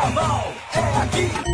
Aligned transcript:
Carnaval 0.00 0.54
é 0.72 1.02
aqui 1.02 1.49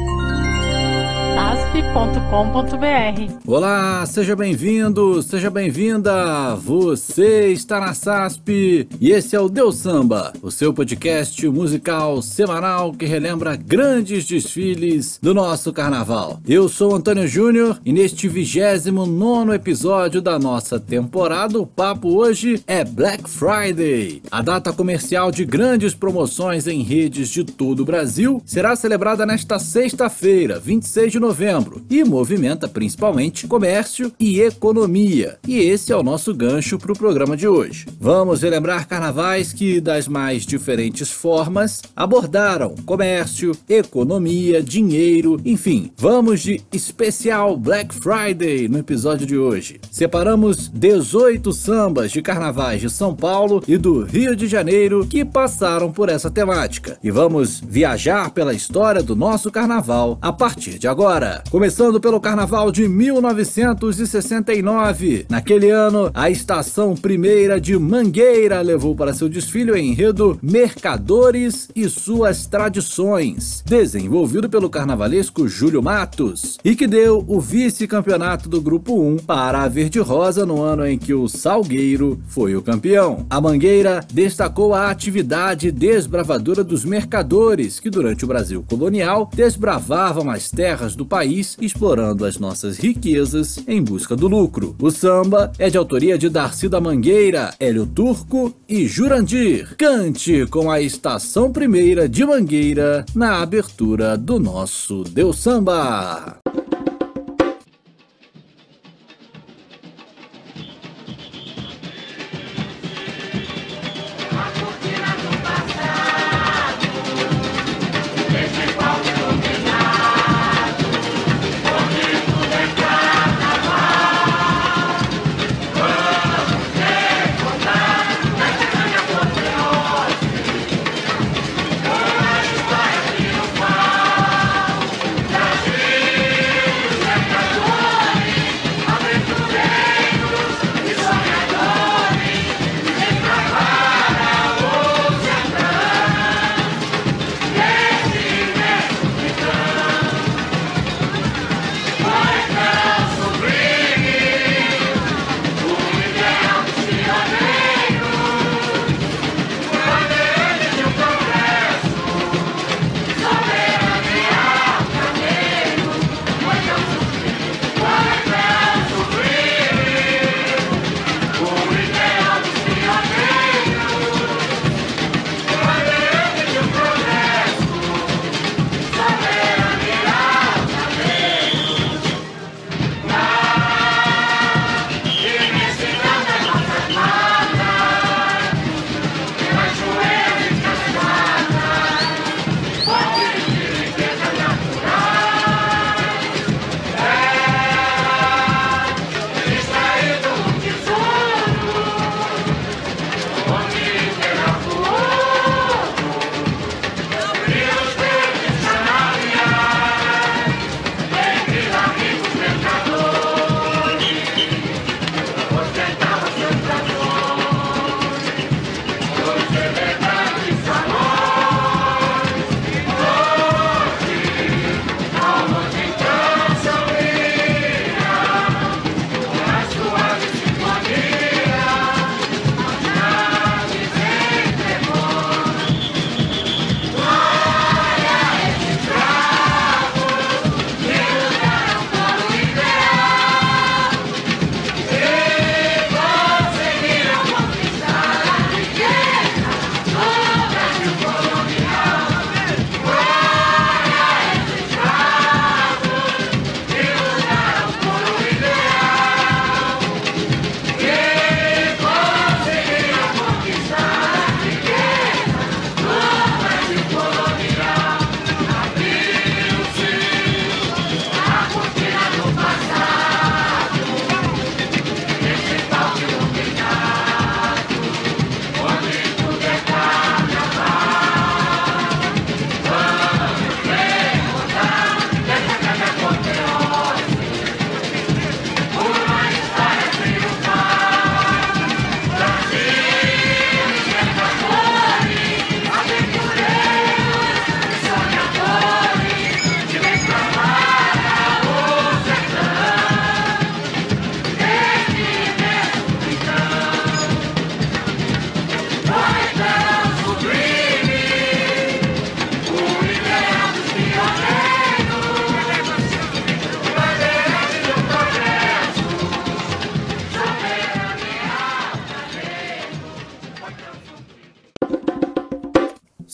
asp.com.br. 1.67 3.33
Olá, 3.46 4.04
seja 4.07 4.37
bem-vindo, 4.37 5.22
seja 5.22 5.51
bem-vinda. 5.51 6.54
Você 6.56 7.49
está 7.49 7.81
na 7.81 7.95
SASP 7.95 8.87
e 9.01 9.11
esse 9.11 9.35
é 9.35 9.40
o 9.40 9.49
Deus 9.49 9.76
Samba, 9.76 10.33
o 10.42 10.51
seu 10.51 10.72
podcast 10.72 11.49
musical 11.49 12.22
semanal 12.22 12.92
que 12.92 13.04
relembra 13.04 13.56
grandes 13.56 14.26
desfiles 14.26 15.19
do 15.21 15.35
nosso 15.35 15.72
carnaval. 15.72 16.41
Eu 16.47 16.69
sou 16.69 16.95
Antônio 16.95 17.27
Júnior 17.27 17.78
e 17.84 17.92
neste 17.92 18.28
29 18.28 19.55
episódio 19.55 20.20
da 20.20 20.38
nossa 20.38 20.78
temporada, 20.78 21.59
o 21.59 21.66
papo 21.66 22.16
hoje 22.16 22.62
é 22.66 22.84
Black 22.84 23.28
Friday. 23.28 24.23
A 24.30 24.42
data 24.42 24.73
comercial 24.73 25.30
de 25.30 25.45
grandes 25.45 25.95
promoções 25.95 26.66
em 26.66 26.83
redes 26.83 27.28
de 27.28 27.45
todo 27.45 27.80
o 27.80 27.84
Brasil 27.84 28.42
será 28.45 28.77
celebrada 28.77 29.24
nesta 29.24 29.59
sexta-feira, 29.59 30.60
26 30.60 31.12
de 31.12 31.19
novembro 31.19 31.55
e 31.88 32.05
movimenta 32.05 32.69
principalmente 32.69 33.46
comércio 33.46 34.12
e 34.20 34.41
economia. 34.41 35.38
E 35.47 35.59
esse 35.59 35.92
é 35.92 35.97
o 35.97 36.02
nosso 36.02 36.34
gancho 36.34 36.78
para 36.78 36.92
o 36.92 36.98
programa 36.98 37.37
de 37.37 37.48
hoje. 37.48 37.87
Vamos 37.98 38.42
relembrar 38.42 38.87
carnavais 38.87 39.52
que, 39.52 39.80
das 39.80 40.06
mais 40.06 40.45
diferentes 40.45 41.11
formas, 41.11 41.83
abordaram 41.95 42.74
comércio, 42.84 43.52
economia, 43.69 44.62
dinheiro, 44.62 45.41
enfim, 45.45 45.91
vamos 45.97 46.41
de 46.41 46.61
especial 46.73 47.56
Black 47.56 47.95
Friday 47.95 48.69
no 48.69 48.78
episódio 48.78 49.27
de 49.27 49.38
hoje. 49.38 49.80
Separamos 49.91 50.69
18 50.69 51.52
sambas 51.52 52.12
de 52.12 52.20
carnavais 52.20 52.80
de 52.80 52.91
São 52.91 53.14
Paulo 53.14 53.62
e 53.66 53.78
do 53.78 54.02
Rio 54.05 54.36
de 54.36 54.47
Janeiro 54.47 55.06
que 55.06 55.25
passaram 55.25 55.91
por 55.91 56.09
essa 56.09 56.30
temática. 56.30 56.98
E 57.02 57.11
vamos 57.11 57.61
viajar 57.61 58.30
pela 58.30 58.52
história 58.52 59.02
do 59.02 59.16
nosso 59.16 59.50
carnaval 59.50 60.19
a 60.20 60.33
partir 60.33 60.78
de 60.78 60.86
agora 60.86 61.06
agora. 61.06 61.42
Começando 61.50 62.00
pelo 62.00 62.20
carnaval 62.20 62.70
de 62.72 62.89
1969. 62.89 65.27
Naquele 65.30 65.70
ano, 65.70 66.11
a 66.12 66.28
estação 66.28 66.97
primeira 66.97 67.61
de 67.61 67.78
Mangueira 67.78 68.61
levou 68.61 68.97
para 68.97 69.14
seu 69.14 69.28
desfile 69.28 69.70
o 69.70 69.77
enredo 69.77 70.36
Mercadores 70.42 71.69
e 71.74 71.89
suas 71.89 72.47
Tradições, 72.47 73.62
desenvolvido 73.64 74.50
pelo 74.50 74.69
carnavalesco 74.69 75.47
Júlio 75.47 75.80
Matos, 75.80 76.58
e 76.64 76.74
que 76.74 76.89
deu 76.89 77.24
o 77.28 77.41
vice-campeonato 77.41 78.48
do 78.48 78.61
Grupo 78.61 79.00
1 79.00 79.19
para 79.19 79.62
a 79.62 79.69
Verde 79.69 80.00
Rosa 80.00 80.44
no 80.44 80.61
ano 80.61 80.84
em 80.84 80.98
que 80.98 81.14
o 81.14 81.28
Salgueiro 81.28 82.20
foi 82.27 82.56
o 82.56 82.62
campeão. 82.62 83.24
A 83.30 83.41
Mangueira 83.41 84.05
destacou 84.12 84.74
a 84.74 84.91
atividade 84.91 85.70
desbravadora 85.70 86.64
dos 86.64 86.84
mercadores 86.84 87.78
que, 87.78 87.89
durante 87.89 88.24
o 88.24 88.28
Brasil 88.28 88.64
colonial, 88.69 89.30
desbravavam 89.33 90.28
as 90.28 90.50
terras 90.50 90.97
do 90.97 91.06
país, 91.06 91.36
explorando 91.61 92.25
as 92.25 92.39
nossas 92.39 92.79
riquezas 92.79 93.59
em 93.67 93.83
busca 93.83 94.15
do 94.15 94.29
lucro. 94.29 94.77
O 94.81 94.91
samba 94.91 95.53
é 95.59 95.69
de 95.69 95.77
autoria 95.77 96.17
de 96.17 96.29
Darcy 96.29 96.69
da 96.69 96.81
Mangueira, 96.81 97.55
Hélio 97.59 97.87
Turco 97.87 98.55
e 98.69 98.87
Jurandir. 98.87 99.75
Cante 99.77 100.47
com 100.47 100.70
a 100.70 100.81
Estação 100.81 101.53
Primeira 101.53 102.09
de 102.09 102.25
Mangueira 102.25 103.05
na 103.14 103.42
abertura 103.42 104.17
do 104.17 104.39
nosso 104.39 105.05
Deus 105.05 105.39
Samba. 105.39 106.39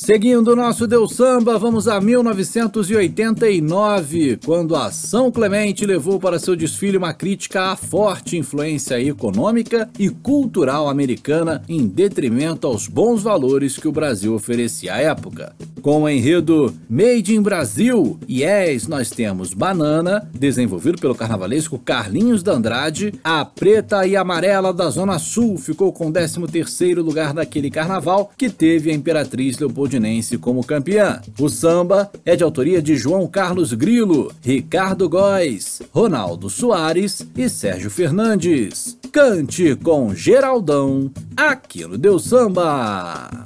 Seguindo 0.04 0.48
o 0.48 0.56
nosso 0.56 0.88
Deus 0.88 1.14
Samba, 1.14 1.56
vamos 1.56 1.86
a 1.86 2.00
1989, 2.00 4.40
quando 4.44 4.74
a 4.74 4.90
São 4.90 5.30
Clemente 5.30 5.86
levou 5.86 6.18
para 6.18 6.40
seu 6.40 6.56
desfile 6.56 6.96
uma 6.96 7.14
crítica 7.14 7.70
à 7.70 7.76
forte 7.76 8.36
influência 8.36 9.00
econômica 9.00 9.88
e 9.96 10.08
cultural 10.08 10.88
americana 10.88 11.62
em 11.68 11.86
detrimento 11.86 12.66
aos 12.66 12.88
bons 12.88 13.22
valores 13.22 13.78
que 13.78 13.86
o 13.86 13.92
Brasil 13.92 14.34
oferecia 14.34 14.94
à 14.94 14.98
época. 14.98 15.54
Com 15.82 16.02
o 16.02 16.08
enredo 16.08 16.74
Made 16.88 17.34
in 17.34 17.42
Brasil, 17.42 18.18
Yes, 18.28 18.86
nós 18.86 19.10
temos 19.10 19.54
Banana, 19.54 20.30
desenvolvido 20.32 21.00
pelo 21.00 21.14
carnavalesco 21.14 21.78
Carlinhos 21.78 22.42
D'Andrade, 22.42 23.14
a 23.24 23.44
preta 23.44 24.06
e 24.06 24.16
amarela 24.16 24.72
da 24.72 24.88
Zona 24.90 25.18
Sul 25.18 25.56
ficou 25.56 25.92
com 25.92 26.12
13º 26.12 27.02
lugar 27.02 27.32
daquele 27.32 27.70
carnaval 27.70 28.30
que 28.36 28.50
teve 28.50 28.90
a 28.90 28.94
Imperatriz 28.94 29.58
Leopold 29.58 30.02
Fluminense 30.02 30.36
como 30.36 30.64
campeã. 30.64 31.20
O 31.38 31.48
samba 31.48 32.10
é 32.24 32.34
de 32.34 32.42
autoria 32.42 32.82
de 32.82 32.96
João 32.96 33.28
Carlos 33.28 33.72
Grilo, 33.72 34.32
Ricardo 34.42 35.08
Góes, 35.08 35.80
Ronaldo 35.92 36.50
Soares 36.50 37.24
e 37.36 37.48
Sérgio 37.48 37.88
Fernandes. 37.88 38.98
Cante 39.12 39.76
com 39.76 40.14
Geraldão 40.14 41.10
aqui 41.36 41.86
no 41.86 41.96
Deus 41.96 42.24
Samba. 42.24 43.44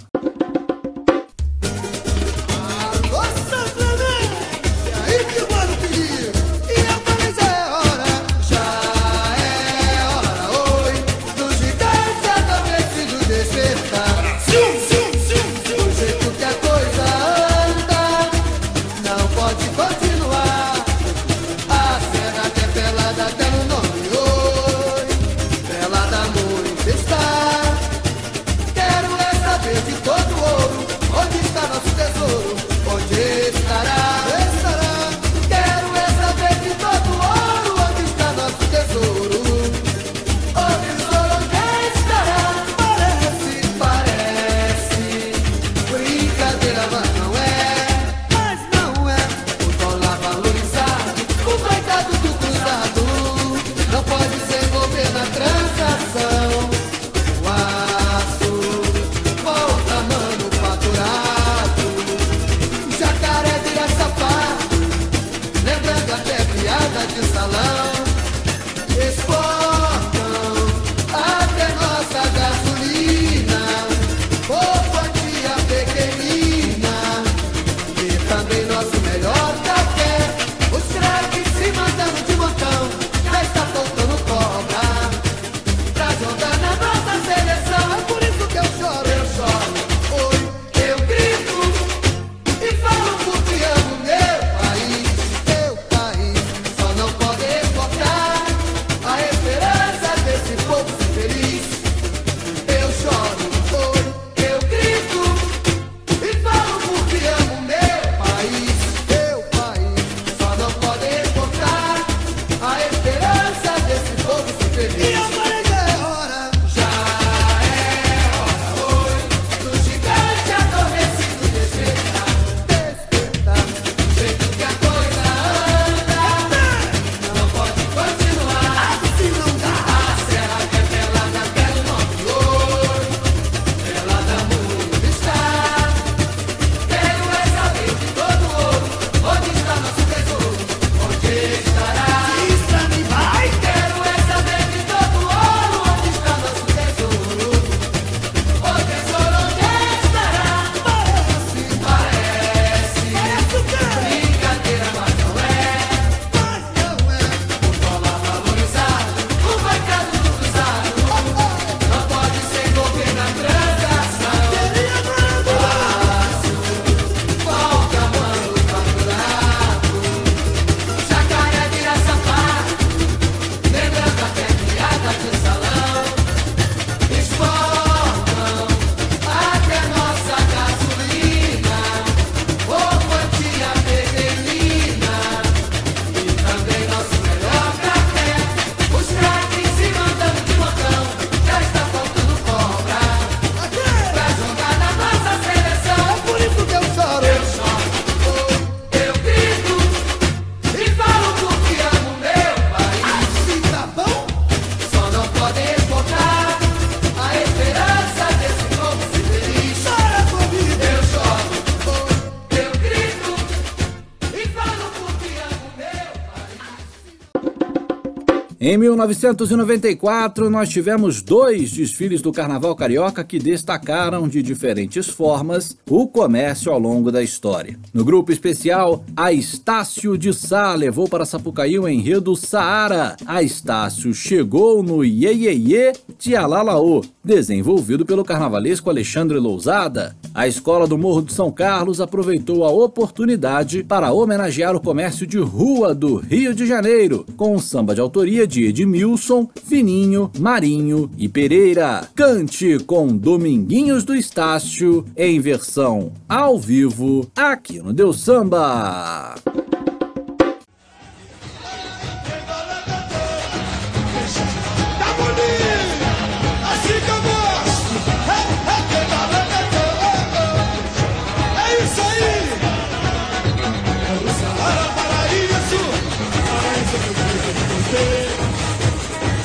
Em 218.77 218.79
1994, 218.79 220.51
nós 220.51 220.69
tivemos 220.69 221.23
dois 221.23 221.71
desfiles 221.71 222.21
do 222.21 222.31
Carnaval 222.31 222.77
Carioca 222.77 223.25
que 223.25 223.39
destacaram 223.39 224.29
de 224.29 224.43
diferentes 224.43 225.09
formas 225.09 225.79
o 225.89 226.07
comércio 226.07 226.71
ao 226.71 226.79
longo 226.79 227.11
da 227.11 227.23
história. 227.23 227.79
No 227.95 228.05
grupo 228.05 228.31
especial, 228.31 229.03
a 229.17 229.33
Estácio 229.33 230.19
de 230.19 230.31
Sá 230.35 230.75
levou 230.75 231.09
para 231.09 231.25
Sapucaí 231.25 231.79
o 231.79 231.89
enredo 231.89 232.37
Saara. 232.37 233.17
A 233.25 233.43
Estácio 233.43 234.13
chegou 234.13 234.83
no 234.83 235.03
Iê 235.03 235.95
Tialalaô, 236.19 237.03
desenvolvido 237.25 238.05
pelo 238.05 238.27
carnavalesco 238.27 238.91
Alexandre 238.91 239.39
Lousada. 239.39 240.15
A 240.37 240.47
Escola 240.47 240.87
do 240.87 240.99
Morro 240.99 241.23
de 241.23 241.33
São 241.33 241.51
Carlos 241.51 241.99
aproveitou 241.99 242.63
a 242.63 242.71
oportunidade 242.71 243.83
para 243.83 244.13
homenagear 244.13 244.77
o 244.77 244.81
comércio 244.81 245.27
de 245.27 245.39
rua 245.39 245.95
do 245.95 246.17
Rio 246.17 246.55
de 246.55 246.67
Janeiro, 246.67 247.25
com 247.39 247.55
um 247.55 247.59
samba 247.59 247.95
de 247.95 248.03
autoria 248.03 248.47
de 248.47 248.67
Edmilson, 248.67 249.49
Fininho, 249.65 250.31
Marinho 250.39 251.11
e 251.17 251.27
Pereira. 251.27 252.07
Cante 252.15 252.79
com 252.81 253.17
Dominguinhos 253.17 254.05
do 254.05 254.15
Estácio 254.15 255.07
em 255.17 255.41
versão 255.41 256.13
ao 256.29 256.59
vivo 256.59 257.27
aqui 257.35 257.79
no 257.79 257.95
Deus 257.95 258.21
Samba. 258.21 259.37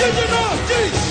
E 0.00 0.12
de 0.12 0.28
novo 0.28 0.56
diz. 0.68 1.07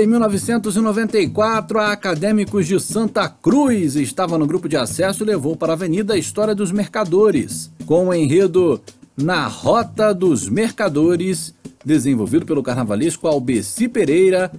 Em 0.00 0.06
1994, 0.06 1.78
a 1.78 1.92
Acadêmicos 1.92 2.66
de 2.66 2.80
Santa 2.80 3.28
Cruz 3.28 3.96
estava 3.96 4.38
no 4.38 4.46
grupo 4.46 4.66
de 4.66 4.74
acesso 4.74 5.22
e 5.22 5.26
levou 5.26 5.54
para 5.54 5.74
a 5.74 5.76
Avenida 5.76 6.14
a 6.14 6.16
História 6.16 6.54
dos 6.54 6.72
Mercadores, 6.72 7.70
com 7.84 8.08
o 8.08 8.14
enredo 8.14 8.80
Na 9.14 9.46
Rota 9.46 10.14
dos 10.14 10.48
Mercadores, 10.48 11.54
desenvolvido 11.84 12.46
pelo 12.46 12.62
carnavalesco 12.62 13.28
Albeci 13.28 13.88
Pereira. 13.88 14.50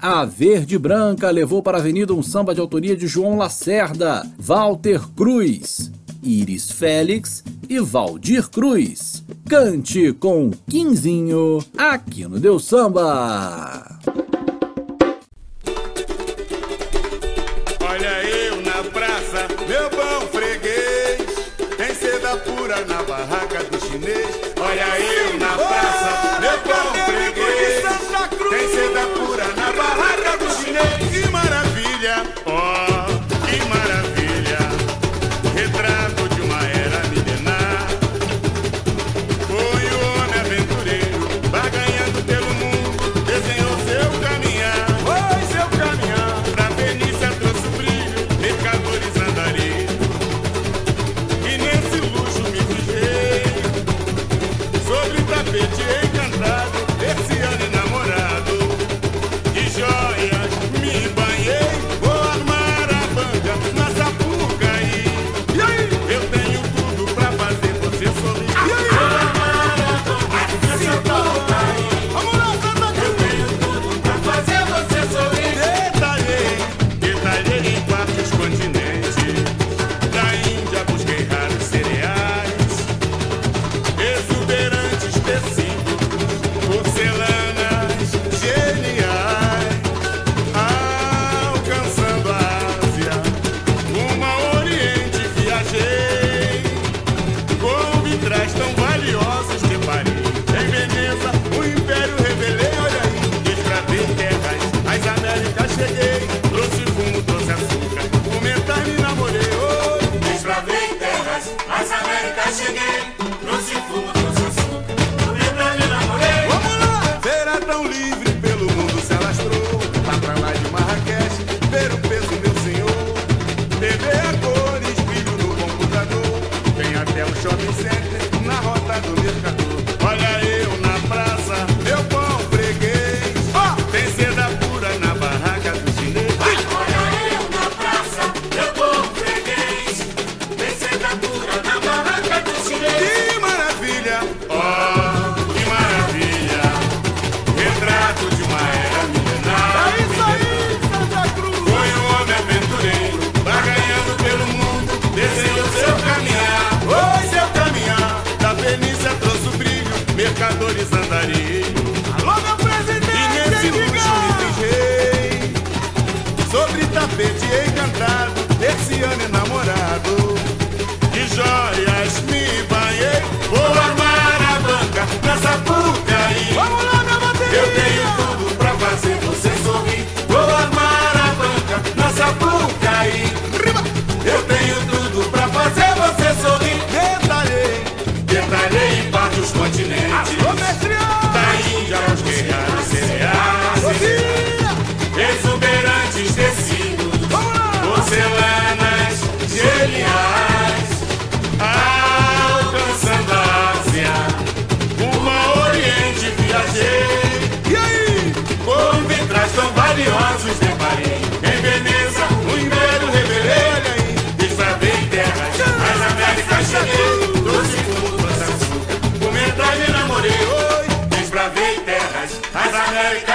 A 0.00 0.24
Verde 0.24 0.78
Branca 0.78 1.28
levou 1.28 1.62
para 1.62 1.76
a 1.76 1.80
Avenida 1.80 2.14
um 2.14 2.22
samba 2.22 2.54
de 2.54 2.60
autoria 2.62 2.96
de 2.96 3.06
João 3.06 3.36
Lacerda, 3.36 4.26
Walter 4.38 5.02
Cruz, 5.14 5.92
Iris 6.22 6.70
Félix 6.70 7.44
e 7.68 7.78
Valdir 7.80 8.48
Cruz. 8.48 9.22
Cante 9.46 10.14
com 10.14 10.50
Quinzinho 10.66 11.62
aqui 11.76 12.26
no 12.26 12.40
Deus 12.40 12.64
Samba. 12.64 13.98
Praça, 19.36 19.48
meu 19.68 19.90
bom 19.90 20.26
freguês. 20.28 21.20
Tem 21.76 21.94
seda 21.94 22.36
pura 22.38 22.84
na 22.86 23.02
barraca 23.02 23.64
do 23.64 23.78
chinês. 23.78 24.26
Olha 24.58 25.00
eu 25.00 25.38
na 25.38 25.52
praça, 25.52 26.40
meu 26.40 26.58
bom 26.60 26.94
freguês. 27.04 27.82
Tem 28.50 28.68
seda 28.68 29.06
pura 29.08 29.46
na 29.48 29.72
barraca 29.72 30.38
do 30.38 30.50
chinês. 30.52 31.35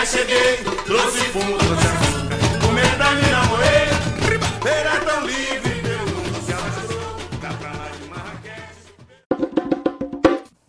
Cheguei, 0.06 0.58
trouxe 0.86 1.20
fumo, 1.26 1.58
trouxe 1.58 1.88
açúcar, 1.88 2.38
com 2.62 2.72
medo 2.74 2.98
da 2.98 3.12
mina 3.12 3.44
morrer. 3.46 3.90
Era 4.66 5.00
tão 5.02 5.26
livre, 5.26 5.82
meu 5.84 6.00
mundo. 6.00 6.32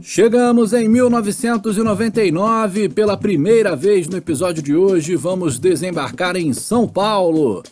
Chegamos 0.03 0.73
em 0.75 0.87
1999, 0.88 2.88
pela 2.90 3.16
primeira 3.16 3.75
vez 3.75 4.07
no 4.07 4.18
episódio 4.18 4.62
de 4.62 4.77
hoje, 4.77 5.16
vamos 5.16 5.59
desembarcar 5.59 6.37
em 6.37 6.53
São 6.53 6.87
Paulo. 6.87 7.62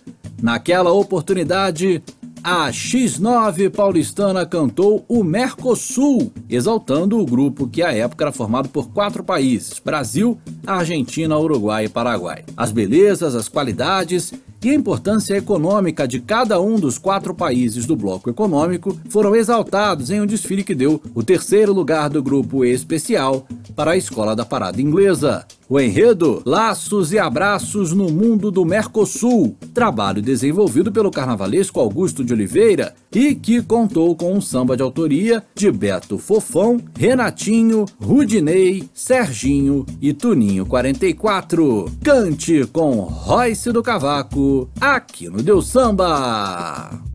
Naquela 0.43 0.91
oportunidade, 0.91 2.03
a 2.43 2.71
X9 2.71 3.71
paulistana 3.71 4.47
cantou 4.47 5.05
o 5.09 5.23
Mercosul, 5.23 6.33
exaltando 6.49 7.19
o 7.19 7.27
grupo 7.27 7.69
que 7.69 7.83
à 7.83 7.93
época 7.93 8.25
era 8.25 8.33
formado 8.33 8.69
por 8.69 8.89
quatro 8.91 9.23
países: 9.23 9.81
Brasil, 9.85 10.39
Argentina, 10.67 11.39
Uruguai 11.39 11.85
e 11.85 11.89
Paraguai. 11.89 12.45
As 12.57 12.73
belezas, 12.73 13.35
as 13.35 13.49
qualidades 13.49 14.33
e 14.63 14.71
a 14.71 14.75
importância 14.75 15.37
econômica 15.37 16.07
de 16.07 16.21
cada 16.21 16.61
um 16.61 16.77
dos 16.77 16.99
quatro 16.99 17.35
países 17.35 17.87
do 17.87 17.97
bloco 17.97 18.29
econômico 18.29 18.97
foram 19.09 19.35
exaltados 19.35 20.11
em 20.11 20.21
um 20.21 20.27
desfile 20.27 20.65
que 20.65 20.75
deu 20.75 21.01
o 21.15 21.23
terceiro 21.23 21.73
lugar 21.73 22.11
do 22.11 22.23
grupo 22.23 22.65
especial 22.65 23.47
para 23.75 23.93
a 23.93 23.97
Escola 23.97 24.37
da 24.37 24.45
Parada 24.45 24.81
Inglesa. 24.81 25.47
O 25.71 25.79
enredo 25.79 26.43
Laços 26.45 27.13
e 27.13 27.19
Abraços 27.21 27.93
no 27.93 28.11
Mundo 28.11 28.51
do 28.51 28.65
Mercosul, 28.65 29.57
trabalho 29.73 30.21
desenvolvido 30.21 30.91
pelo 30.91 31.13
carnavalesco 31.13 31.79
Augusto 31.79 32.25
de 32.25 32.33
Oliveira 32.33 32.93
e 33.15 33.37
que 33.37 33.63
contou 33.63 34.17
com 34.17 34.35
um 34.35 34.41
samba 34.41 34.77
de 34.77 34.83
autoria 34.83 35.45
de 35.55 35.71
Beto 35.71 36.19
Fofão, 36.19 36.81
Renatinho, 36.99 37.85
Rudinei, 38.03 38.83
Serginho 38.93 39.87
e 40.03 40.13
Tuninho 40.13 40.67
44. 40.67 41.93
Cante 42.03 42.67
com 42.73 43.03
Royce 43.03 43.71
do 43.71 43.81
Cavaco, 43.81 44.69
aqui 44.81 45.29
no 45.29 45.41
Deus 45.41 45.69
Samba. 45.69 47.10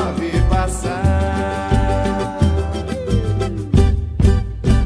X9 0.00 0.48
passar. 0.48 1.02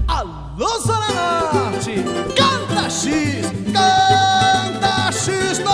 Alô, 0.08 0.80
Zona 0.80 1.08
Norte, 1.12 2.04
canta 2.36 2.90
X, 2.90 3.52
canta 3.72 5.10
X9. 5.10 5.68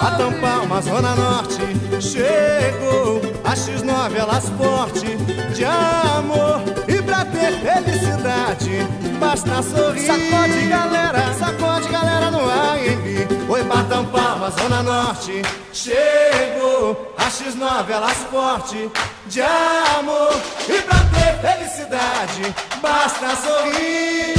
A 0.00 0.10
tampar 0.16 0.62
uma 0.62 0.80
Zona 0.80 1.14
Norte, 1.16 2.00
chegou 2.00 3.20
a 3.44 3.54
X9, 3.54 4.14
elas 4.16 4.48
forte 4.50 5.16
de 5.54 5.64
amor. 5.64 6.62
E 6.86 7.02
pra 7.02 7.24
ter 7.24 7.52
felicidade, 7.60 8.86
basta 9.18 9.62
sorrir. 9.62 10.06
Sacode 10.06 10.66
galera, 10.68 11.34
sacode 11.34 11.88
galera 11.88 12.30
no 12.30 12.40
AMB. 12.40 13.46
Oi, 13.48 13.64
pra 13.64 13.82
tampar 13.84 14.36
uma 14.36 14.50
Zona 14.50 14.82
Norte, 14.82 15.42
chegou 15.72 17.14
a 17.26 17.28
X9, 17.28 17.90
elas 17.90 18.18
forte 18.30 18.90
de 19.26 19.42
amor. 19.42 20.32
E 20.68 20.80
pra 20.82 20.98
ter 21.12 21.32
felicidade, 21.40 22.54
basta 22.80 23.34
sorrir. 23.36 24.36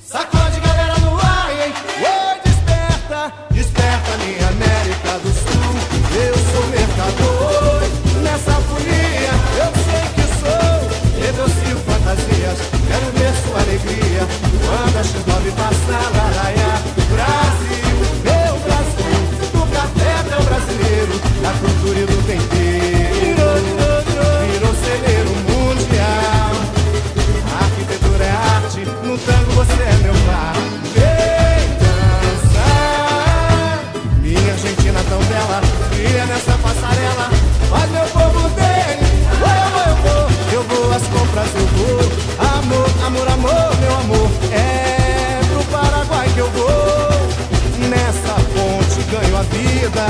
Sacode 0.00 0.60
galera 0.60 0.96
no 1.00 1.18
ar, 1.18 1.50
hein? 1.50 1.74
Oi, 1.98 2.40
desperta, 2.44 3.32
desperta 3.50 4.16
minha 4.18 4.48
América 4.48 5.18
do 5.24 5.32
Sul. 5.42 5.74
Eu 6.14 6.34
sou 6.52 6.66
mercador, 6.68 7.82
nessa 8.22 8.52
folia 8.62 9.34
eu 9.58 9.70
sei 9.84 10.06
que 10.14 10.26
sou. 10.38 10.74
Negocio 11.20 11.76
fantasias, 11.84 12.58
quero 12.86 13.06
ver 13.18 13.32
sua 13.42 13.60
alegria. 13.60 14.22
Quando 14.64 14.96
a 14.96 15.02
X9 15.02 15.52
passar, 15.56 16.14
da 21.44 21.52
cultura 21.60 21.98
e 22.00 22.06
do 22.06 22.16
tempero. 22.24 23.14
Virou, 23.20 23.54
virou, 23.60 24.00
virou, 24.08 24.32
virou 24.50 24.72
celeiro 24.82 25.32
mundial. 25.44 26.52
A 27.52 27.54
arquitetura 27.64 28.24
é 28.24 28.32
arte, 28.56 28.80
no 29.04 29.18
tango 29.18 29.50
você 29.52 29.82
é 29.82 29.94
meu 30.02 30.14
par. 30.24 30.54
Vem 30.94 31.68
dançar, 31.84 33.04
minha 34.22 34.52
Argentina 34.52 35.00
tão 35.10 35.22
bela, 35.24 35.60
brilha 35.90 36.24
nessa 36.24 36.56
passarela. 36.64 37.28
Faz 37.68 37.90
meu 37.90 38.06
povo 38.06 38.48
dele, 38.56 39.04
eu 39.28 39.36
vou, 39.36 39.84
eu 39.90 39.96
vou, 40.00 40.24
eu 40.54 40.62
vou 40.62 40.92
às 40.96 41.06
compras, 41.08 41.50
eu 41.54 41.66
vou. 41.76 42.00
Amor, 42.56 42.88
amor, 43.06 43.28
amor, 43.28 43.76
meu 43.80 43.94
amor, 43.98 44.30
é 44.50 45.40
pro 45.52 45.62
Paraguai 45.70 46.26
que 46.32 46.38
eu 46.38 46.50
vou. 46.52 47.04
Nessa 47.90 48.34
ponte 48.54 49.02
ganho 49.10 49.36
a 49.36 49.42
vida, 49.42 50.06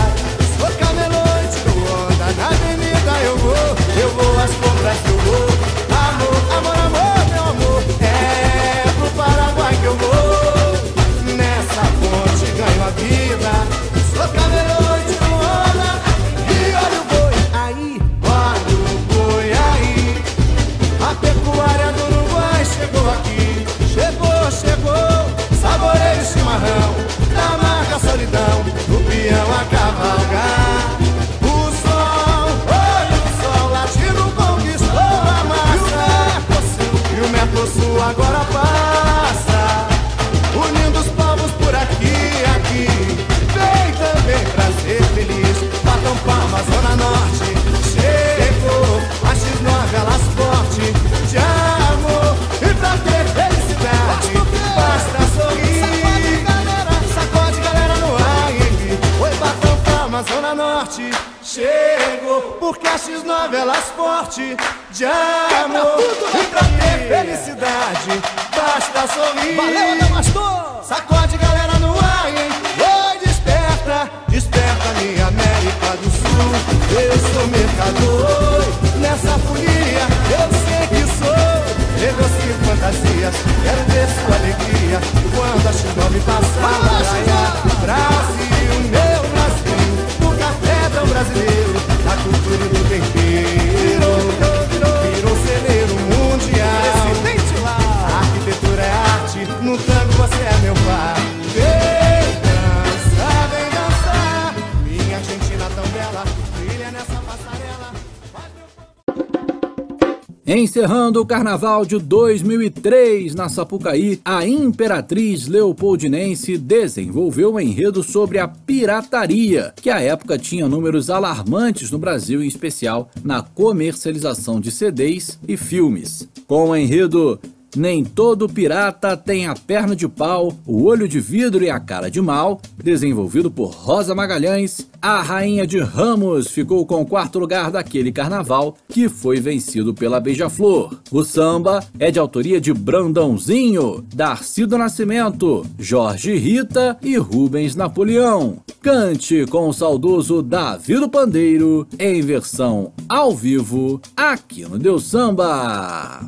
Encerrando 110.75 111.21
o 111.21 111.25
carnaval 111.25 111.87
de 111.87 112.01
2003 112.01 113.33
na 113.37 113.49
Sapucaí, 113.49 114.21
a 114.25 114.45
Imperatriz 114.45 115.47
Leopoldinense 115.47 116.59
desenvolveu 116.59 117.55
um 117.55 117.61
enredo 117.61 118.03
sobre 118.03 118.41
a 118.41 118.49
pirataria, 118.49 119.73
que 119.77 119.89
à 119.89 120.01
época 120.01 120.37
tinha 120.37 120.67
números 120.67 121.11
alarmantes 121.11 121.93
no 121.93 121.99
Brasil, 122.01 122.43
em 122.43 122.49
especial 122.49 123.09
na 123.23 123.41
comercialização 123.41 124.61
de 124.61 124.73
CDs 124.73 125.39
e 125.47 125.57
filmes. 125.57 126.29
Com 126.45 126.71
o 126.71 126.77
enredo 126.77 127.39
nem 127.77 128.05
todo 128.05 128.49
pirata 128.49 129.17
tem 129.17 129.47
a 129.47 129.55
perna 129.55 129.95
de 129.95 130.09
pau, 130.09 130.53
o 130.67 130.85
olho 130.85 131.09
de 131.09 131.21
vidro 131.21 131.65
e 131.65 131.71
a 131.71 131.81
cara 131.81 132.11
de 132.11 132.21
mal, 132.21 132.61
desenvolvido 132.83 133.51
por 133.51 133.71
Rosa 133.71 134.15
Magalhães, 134.15 134.89
a 135.01 135.21
Rainha 135.21 135.67
de 135.67 135.79
Ramos 135.79 136.49
ficou 136.49 136.87
com 136.87 137.03
o 137.03 137.07
quarto 137.07 137.39
lugar 137.39 137.71
daquele 137.71 138.11
carnaval 138.11 138.77
que 138.89 139.09
foi 139.09 139.39
vencido 139.39 139.93
pela 139.93 140.19
Beija-Flor. 140.19 140.99
O 141.11 141.23
samba 141.23 141.85
é 141.99 142.11
de 142.11 142.19
autoria 142.19 142.59
de 142.59 142.73
Brandãozinho, 142.73 144.03
Darcy 144.15 144.65
do 144.65 144.79
Nascimento, 144.79 145.67
Jorge 145.79 146.35
Rita 146.37 146.97
e 147.03 147.17
Rubens 147.17 147.77
Napoleão. 147.77 148.63
Cante 148.81 149.45
com 149.47 149.69
o 149.69 149.75
saudoso 149.75 150.41
Davi 150.41 150.95
do 150.95 151.09
Pandeiro 151.09 151.87
em 151.99 152.23
versão 152.23 152.93
ao 153.07 153.35
vivo 153.35 154.01
aqui 154.17 154.63
no 154.63 154.79
Deus 154.79 155.05
Samba. 155.05 156.21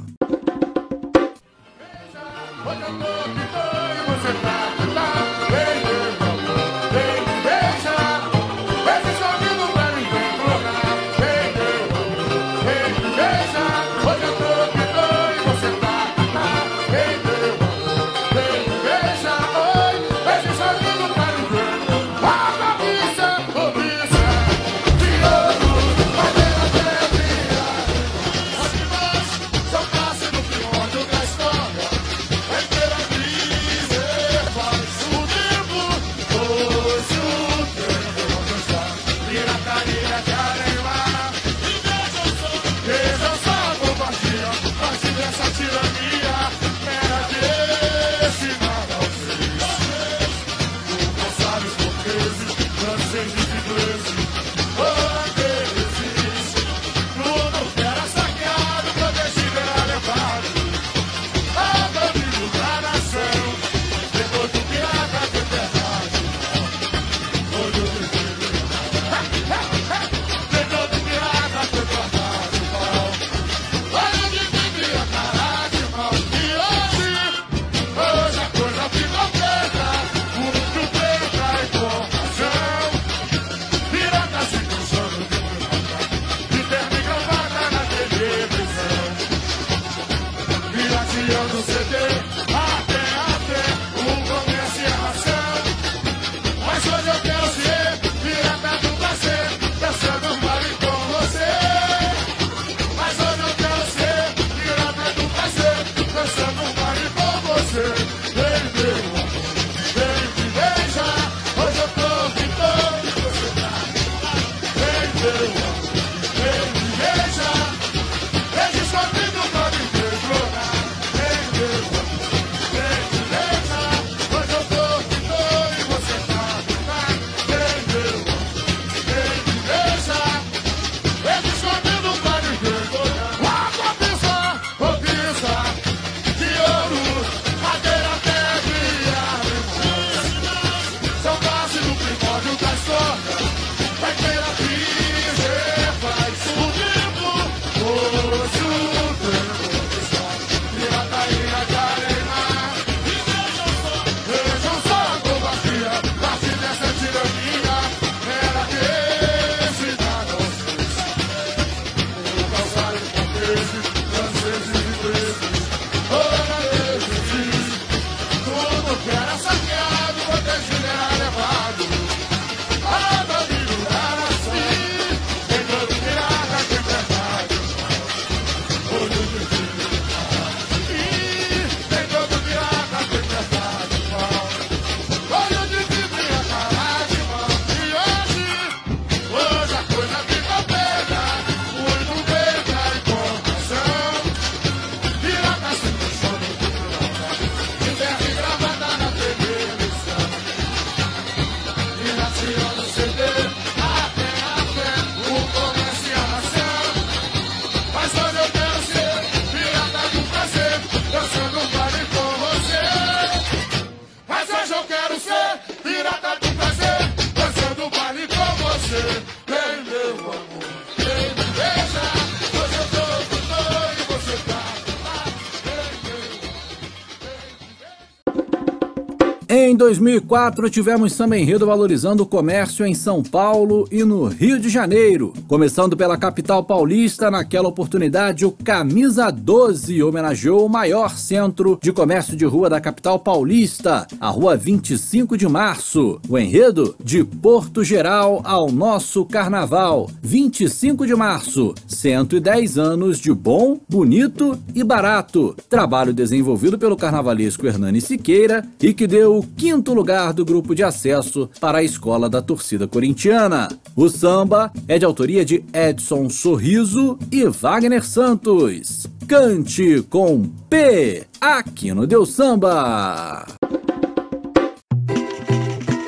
2004, 229.87 230.69
tivemos 230.69 231.13
samba 231.13 231.39
enredo 231.39 231.65
valorizando 231.65 232.25
o 232.25 232.27
comércio 232.27 232.85
em 232.85 232.93
São 232.93 233.23
Paulo 233.23 233.87
e 233.89 234.03
no 234.03 234.25
Rio 234.25 234.59
de 234.59 234.69
Janeiro. 234.69 235.33
Começando 235.47 235.97
pela 235.97 236.17
capital 236.17 236.65
paulista, 236.65 237.31
naquela 237.31 237.69
oportunidade, 237.69 238.45
o 238.45 238.51
Camisa 238.51 239.31
12 239.31 240.03
homenageou 240.03 240.67
o 240.67 240.69
maior 240.69 241.17
centro 241.17 241.79
de 241.81 241.93
comércio 241.93 242.37
de 242.37 242.45
rua 242.45 242.69
da 242.69 242.81
capital 242.81 243.21
paulista, 243.21 244.09
a 244.21 244.29
Rua 244.29 244.57
25 244.57 245.39
de 245.39 245.47
Março. 245.47 246.21
O 246.29 246.37
enredo 246.37 246.97
de 247.01 247.23
Porto 247.23 247.85
Geral 247.85 248.41
ao 248.43 248.73
nosso 248.73 249.25
carnaval. 249.25 250.11
25 250.21 251.07
de 251.07 251.15
março, 251.15 251.73
110 251.87 252.77
anos 252.77 253.21
de 253.21 253.33
bom, 253.33 253.79
bonito 253.89 254.59
e 254.75 254.83
barato. 254.83 255.55
Trabalho 255.69 256.13
desenvolvido 256.13 256.77
pelo 256.77 256.97
carnavalesco 256.97 257.69
Hernani 257.69 258.01
Siqueira 258.01 258.67
e 258.83 258.93
que 258.93 259.07
deu 259.07 259.39
o 259.39 259.45
quinto 259.77 259.93
lugar 259.93 260.33
do 260.33 260.43
grupo 260.43 260.75
de 260.75 260.83
acesso 260.83 261.51
para 261.61 261.79
a 261.79 261.83
escola 261.83 262.31
da 262.31 262.41
torcida 262.41 262.89
corintiana. 262.89 263.69
O 263.95 264.09
samba 264.09 264.73
é 264.89 264.99
de 264.99 265.05
autoria 265.05 265.45
de 265.45 265.63
Edson 265.71 266.31
Sorriso 266.31 267.19
e 267.31 267.45
Wagner 267.45 268.03
Santos. 268.03 269.07
Cante 269.29 270.01
com 270.09 270.45
P 270.71 271.27
aqui 271.39 271.93
no 271.93 272.07
Deus 272.07 272.33
Samba. 272.33 273.45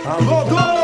Alô, 0.07 0.78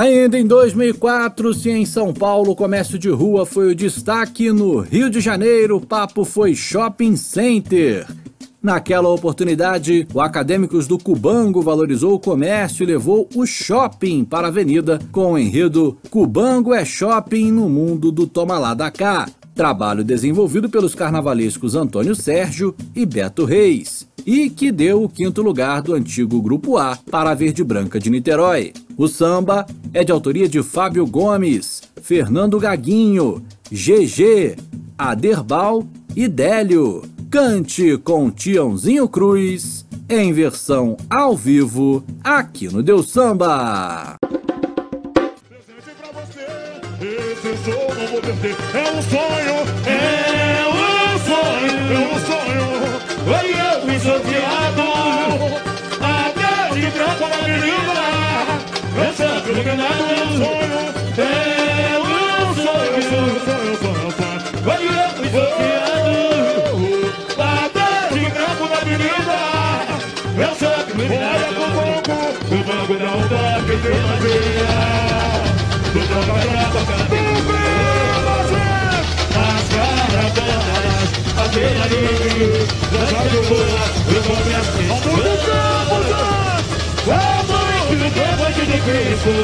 Ainda 0.00 0.38
em 0.38 0.46
2004, 0.46 1.52
se 1.52 1.68
em 1.68 1.84
São 1.84 2.14
Paulo 2.14 2.52
o 2.52 2.56
comércio 2.56 2.98
de 2.98 3.10
rua 3.10 3.44
foi 3.44 3.70
o 3.70 3.74
destaque, 3.74 4.50
no 4.50 4.80
Rio 4.80 5.10
de 5.10 5.20
Janeiro 5.20 5.76
o 5.76 5.80
papo 5.86 6.24
foi 6.24 6.54
Shopping 6.54 7.16
Center. 7.16 8.06
Naquela 8.62 9.10
oportunidade, 9.10 10.08
o 10.14 10.18
Acadêmicos 10.18 10.86
do 10.86 10.96
Cubango 10.96 11.60
valorizou 11.60 12.14
o 12.14 12.18
comércio 12.18 12.82
e 12.82 12.86
levou 12.86 13.28
o 13.34 13.44
shopping 13.44 14.24
para 14.24 14.46
a 14.46 14.48
avenida 14.48 14.98
com 15.12 15.32
o 15.32 15.38
enredo 15.38 15.98
Cubango 16.08 16.72
é 16.72 16.82
shopping 16.82 17.52
no 17.52 17.68
mundo 17.68 18.10
do 18.10 18.26
toma 18.26 18.58
lá 18.58 18.72
da 18.72 18.90
cá. 18.90 19.28
Trabalho 19.54 20.02
desenvolvido 20.02 20.70
pelos 20.70 20.94
carnavalescos 20.94 21.74
Antônio 21.74 22.14
Sérgio 22.14 22.74
e 22.96 23.04
Beto 23.04 23.44
Reis. 23.44 24.09
E 24.26 24.50
que 24.50 24.70
deu 24.70 25.02
o 25.04 25.08
quinto 25.08 25.42
lugar 25.42 25.82
do 25.82 25.94
antigo 25.94 26.40
Grupo 26.40 26.76
A 26.76 26.98
para 27.10 27.30
a 27.30 27.34
Verde 27.34 27.64
Branca 27.64 27.98
de 27.98 28.10
Niterói. 28.10 28.72
O 28.96 29.08
samba 29.08 29.66
é 29.92 30.04
de 30.04 30.12
autoria 30.12 30.48
de 30.48 30.62
Fábio 30.62 31.06
Gomes, 31.06 31.82
Fernando 32.02 32.58
Gaguinho, 32.58 33.42
GG, 33.70 34.56
Aderbal 34.98 35.86
e 36.14 36.28
Délio. 36.28 37.02
Cante 37.30 37.96
com 37.98 38.30
Tiãozinho 38.30 39.08
Cruz 39.08 39.86
em 40.08 40.32
versão 40.32 40.96
ao 41.08 41.36
vivo, 41.36 42.02
aqui 42.24 42.66
no 42.66 42.82
Deus 42.82 43.10
Samba. 43.10 44.16
Esse 47.00 47.70
vou 47.70 48.20
perder. 48.20 48.56
É 48.74 48.90
um 48.90 49.02
sonho, 49.02 49.79
branco 57.60 57.92
na 57.94 58.08
menina. 58.16 58.58
Eu 58.96 59.12
sempre 59.14 59.52
iluminado. 59.52 60.04
É 61.18 61.24
sonho, 61.24 61.24
é 61.24 61.98
um 62.42 62.54
sonho, 62.54 63.00
sonho, 63.10 63.74
sonho, 63.78 64.10
sonho. 64.16 64.40
Foi 64.64 64.80
eu 64.86 65.08
fui 65.16 65.28
sorteado. 65.30 66.14
Até 67.38 67.88
de 68.14 68.22
branco 68.30 68.64
na. 68.70 69.40
Eu 70.36 70.52
sempre 70.54 70.90
iluminado. 71.00 71.30
Olha 71.30 71.50
pro 71.52 71.66
banco, 71.76 72.14
o 72.50 72.58
banco 72.64 72.94
não 72.94 73.18
dá 73.28 73.44
quem 73.66 73.78
tem 73.80 73.98
magia. 74.00 74.80
Do 75.92 76.00
troca 76.06 76.34
troca, 76.70 76.96
do 77.02 77.20
brasileiro, 77.46 79.00
as 79.40 79.64
caravanas, 79.74 81.08
a 81.36 81.48
beira 81.48 81.84
livre, 81.86 82.66
das 82.92 83.10
rádio 83.10 83.42
boa, 83.48 83.82
eu 84.14 84.22
começo 84.22 84.76
ao 84.76 85.00
mundo 85.00 85.32
campo, 85.44 85.98
Vamos 87.06 87.39
que 88.10 88.20
é 88.20 88.64
de 88.64 88.78
Cristo, 88.80 89.34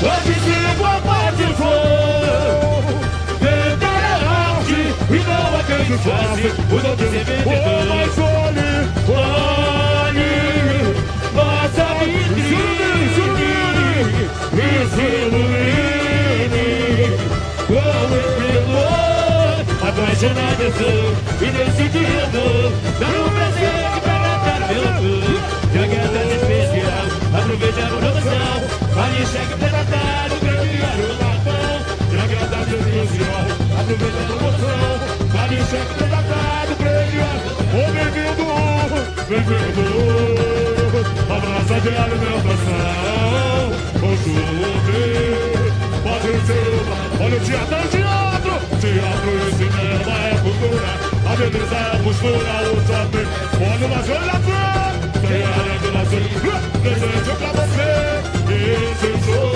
se 0.00 0.54
boa 0.76 0.96
parte 1.00 1.44
for. 1.54 2.82
Tentar 3.38 4.00
é 4.00 4.14
arte, 4.26 4.80
e 5.10 5.18
não 5.26 5.44
há 5.56 5.62
quem 5.64 5.82
disfarce, 5.84 6.48
o 6.70 6.78
de 6.96 7.04
ser 7.10 7.24
vendedor. 7.24 7.86
Mas 7.88 8.18
olhe, 8.18 8.70
olhe, 9.08 10.32
nossa 11.34 11.86
vitrine, 12.00 12.90
e 14.52 14.66
se 14.90 15.06
ilumine 15.22 16.68
com 17.66 17.74
o 17.74 18.16
esplendor 18.20 18.90
apaixonado 19.88 20.64
e 21.40 21.48
decidido 21.50 22.44
dar 22.98 23.14
um 23.16 23.28
presente 23.30 23.98
para 24.02 24.18
matar 24.18 24.60
meu 24.68 24.82
amor 24.88 25.40
jogada 25.72 26.20
especial 26.34 26.69
aproveite 27.32 27.80
a 27.80 27.86
promoção 27.86 28.56
vale 28.94 29.26
cheque 29.26 29.54
predatário 29.58 30.40
grande 30.40 30.82
arrumadão 30.82 31.76
jogada 32.10 32.56
especial 32.66 33.46
aproveite 33.78 34.18
a 34.18 34.24
promoção 34.26 34.90
vale 35.28 35.58
cheque 35.70 35.94
predatário 35.94 36.74
grande 36.76 37.18
Ô 37.70 37.82
bem-vindo 37.92 38.46
bem-vindo 39.28 39.86
abraça 41.32 41.76
de 41.80 41.90
alimentação 41.96 42.90
o 43.94 44.10
chover 44.18 45.70
pode 46.02 46.30
ser 46.46 46.74
olha 47.22 47.36
o 47.36 47.40
teatro 47.40 47.76
é 47.76 47.86
teatro 47.88 48.54
teatro 48.80 49.30
e 49.36 49.52
cinema 49.52 50.14
é 50.18 50.38
cultura. 50.42 50.90
A 51.26 51.36
beleza 51.36 51.76
é 51.76 51.78
a 51.78 51.98
postura 52.02 52.54
o 52.66 52.80
shopping 52.86 53.28
olha 53.62 53.86
o 53.86 54.26
da 54.26 54.40
fé. 54.40 54.50
tem 54.50 54.56
a 54.56 54.69
revelação 55.30 56.20
presente 56.82 57.30
pra 57.38 57.52
você 57.52 58.10
esse 58.52 59.49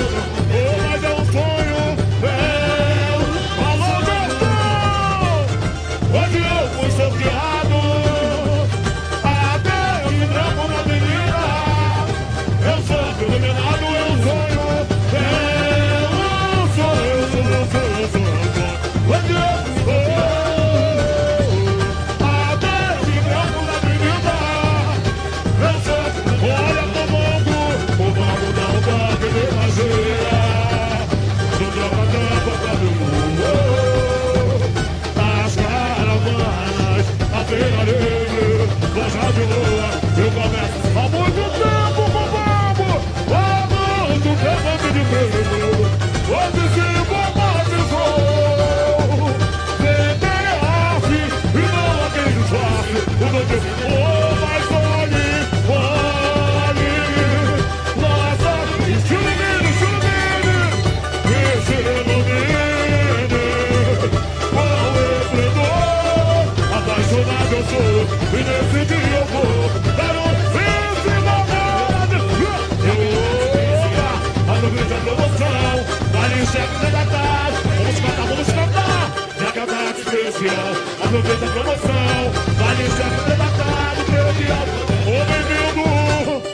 aproveita 81.25 81.47
a 81.47 81.49
promoção, 81.49 82.31
vale 82.59 82.85
da 82.85 83.49
tarde, 83.57 84.03
predial, 84.05 84.67
ô 85.07 85.11
bem-vindo, 85.25 85.89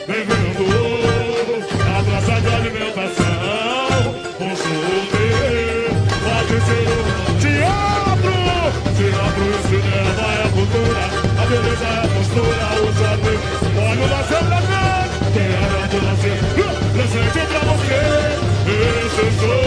bem-vindo, 0.07 0.65
a 1.81 2.03
praça 2.03 2.35
de 2.39 2.47
alimentação, 2.55 4.15
chover, 4.55 5.91
pode 6.23 6.57
ser 6.65 6.87
um 6.87 7.35
teatro, 7.37 8.37
teatro 8.95 9.43
e 9.43 9.59
cinema 9.67 10.23
é 10.23 10.41
a 10.41 10.49
cultura, 10.51 11.03
a 11.37 11.45
beleza 11.45 11.85
é 11.85 11.87
a 11.91 12.07
postura, 12.07 12.65
o 12.79 12.87
shopping, 12.95 13.39
olha 13.77 14.01
o 14.01 14.09
lazer 14.09 14.43
pra 14.45 14.59
ver, 14.61 15.03
tem 15.33 15.49
a 15.51 15.59
hora 15.67 15.87
de 15.87 15.99
nascer, 16.05 16.39
presente 16.93 17.41
pra 17.47 17.59
você, 17.59 18.01
esse 18.71 19.25
som, 19.39 19.60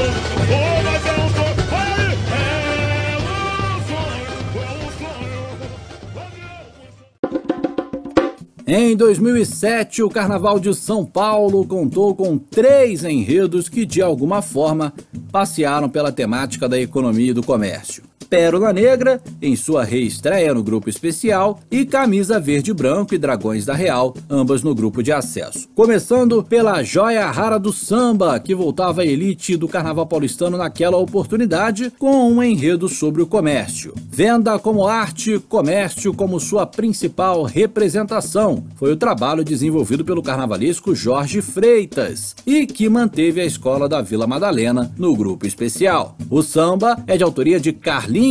Em 8.67 8.97
2007, 8.97 10.03
o 10.03 10.09
Carnaval 10.09 10.59
de 10.59 10.75
São 10.75 11.05
Paulo 11.05 11.67
contou 11.67 12.15
com 12.15 12.39
três 12.39 13.05
enredos 13.05 13.69
que, 13.69 13.85
de 13.85 14.01
alguma 14.01 14.41
forma, 14.41 14.95
passearam 15.31 15.87
pela 15.87 16.11
temática 16.11 16.67
da 16.67 16.81
economia 16.81 17.33
e 17.33 17.35
do 17.35 17.43
comércio. 17.43 18.03
Pérola 18.35 18.73
Negra, 18.73 19.21
em 19.41 19.55
sua 19.55 19.85
reestreia 19.85 20.53
no 20.53 20.61
grupo 20.61 20.91
especial, 20.91 21.61
e 21.71 21.85
Camisa 21.85 22.41
Verde 22.41 22.75
Branco 22.75 23.15
e 23.15 23.19
Dragões 23.19 23.65
da 23.65 23.75
Real, 23.75 24.13
ambas 24.29 24.61
no 24.61 24.75
grupo 24.75 25.05
de 25.05 25.13
acesso. 25.13 25.69
Começando 25.73 26.43
pela 26.43 26.83
Joia 26.83 27.31
Rara 27.31 27.61
do 27.61 27.73
Samba, 27.73 28.41
que 28.41 28.53
voltava 28.53 29.03
à 29.03 29.07
elite 29.07 29.57
do 29.57 29.69
carnaval 29.69 30.05
paulistano 30.05 30.59
naquela 30.59 30.97
oportunidade, 30.97 31.93
com 31.97 32.29
um 32.29 32.43
enredo 32.43 32.89
sobre 32.89 33.23
o 33.23 33.27
comércio. 33.27 33.95
Venda 34.11 34.59
como 34.59 34.85
arte, 34.85 35.39
comércio 35.39 36.13
como 36.13 36.41
sua 36.41 36.67
principal 36.67 37.45
representação. 37.45 38.65
Foi 38.75 38.91
o 38.91 38.97
trabalho 38.97 39.45
desenvolvido 39.45 40.05
pelo 40.05 40.25
carnavalesco 40.25 40.93
Jorge 40.93 41.41
Freitas 41.41 42.35
e 42.45 42.67
que 42.67 42.89
manteve 42.89 43.41
a 43.41 43.45
escola 43.45 43.89
da 43.89 44.03
Vila 44.03 44.27
Madalena 44.27 44.93
no 44.99 45.15
grupo 45.15 45.47
especial. 45.47 46.17
O 46.29 46.43
samba 46.43 47.01
é 47.07 47.17
de 47.17 47.23
autoria 47.23 47.61
de 47.61 47.73
Carlinhos, 47.73 48.24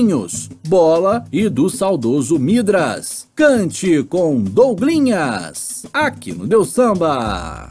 Bola 0.68 1.24
e 1.32 1.48
do 1.48 1.70
saudoso 1.70 2.40
Midras. 2.40 3.28
Cante 3.36 4.02
com 4.02 4.42
Douglinhas, 4.42 5.86
aqui 5.94 6.34
no 6.34 6.48
Deus 6.48 6.70
Samba. 6.70 7.70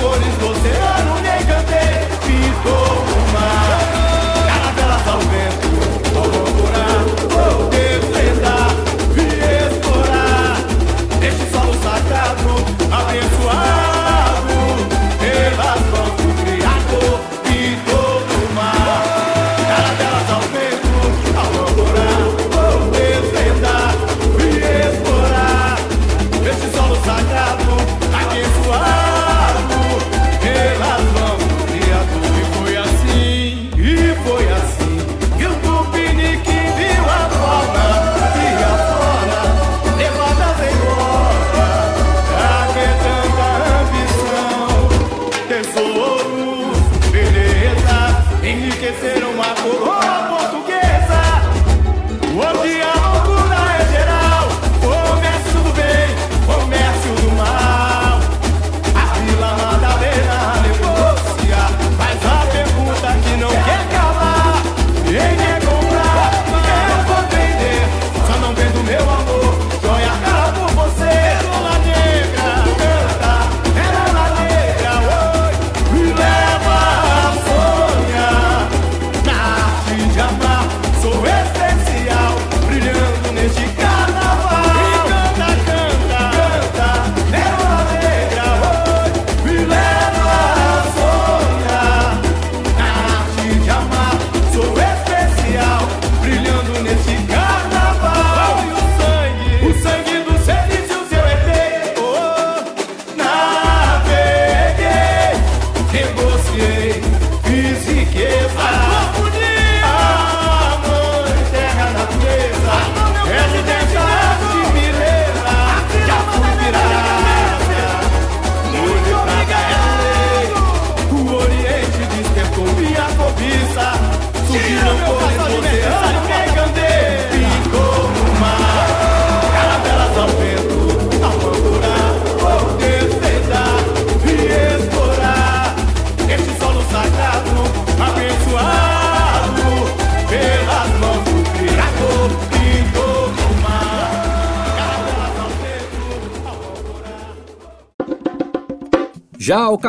cores 0.00 0.34
você 0.40 0.70
ama. 0.78 0.91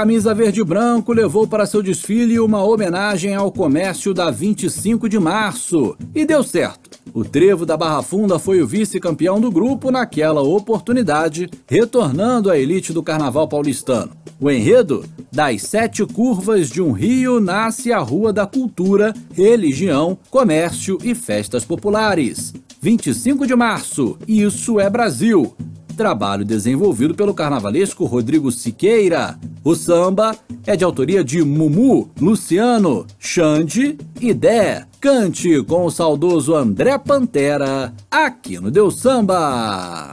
Camisa 0.03 0.33
Verde 0.33 0.59
e 0.59 0.63
Branco 0.65 1.13
levou 1.13 1.47
para 1.47 1.65
seu 1.65 1.81
desfile 1.81 2.37
uma 2.37 2.61
homenagem 2.61 3.33
ao 3.33 3.49
comércio 3.49 4.13
da 4.13 4.29
25 4.29 5.07
de 5.07 5.17
março. 5.17 5.95
E 6.13 6.25
deu 6.25 6.43
certo. 6.43 6.99
O 7.13 7.23
Trevo 7.23 7.65
da 7.65 7.77
Barra 7.77 8.03
Funda 8.03 8.37
foi 8.37 8.61
o 8.61 8.67
vice-campeão 8.67 9.39
do 9.39 9.49
grupo 9.49 9.91
naquela 9.91 10.41
oportunidade, 10.41 11.49
retornando 11.65 12.51
à 12.51 12.59
elite 12.59 12.91
do 12.91 13.01
carnaval 13.01 13.47
paulistano. 13.47 14.11
O 14.41 14.51
enredo? 14.51 15.05
Das 15.31 15.61
sete 15.61 16.05
curvas 16.05 16.67
de 16.69 16.81
um 16.81 16.91
rio 16.91 17.39
nasce 17.39 17.93
a 17.93 17.99
Rua 17.99 18.33
da 18.33 18.45
Cultura, 18.45 19.13
Religião, 19.31 20.17
Comércio 20.29 20.97
e 21.01 21.15
Festas 21.15 21.63
Populares. 21.63 22.53
25 22.81 23.47
de 23.47 23.55
março, 23.55 24.17
Isso 24.27 24.81
é 24.81 24.89
Brasil 24.89 25.55
trabalho 25.93 26.43
desenvolvido 26.43 27.13
pelo 27.13 27.33
carnavalesco 27.33 28.05
Rodrigo 28.05 28.51
Siqueira. 28.51 29.37
O 29.65 29.75
samba 29.75 30.35
é 30.67 30.75
de 30.75 30.83
autoria 30.83 31.23
de 31.23 31.41
Mumu, 31.41 32.09
Luciano, 32.19 33.05
Xande 33.17 33.97
e 34.19 34.33
Dé. 34.33 34.85
Cante 34.99 35.63
com 35.63 35.85
o 35.85 35.91
saudoso 35.91 36.53
André 36.53 36.97
Pantera, 36.97 37.93
aqui 38.11 38.59
no 38.59 38.69
Deus 38.69 38.99
Samba. 38.99 40.11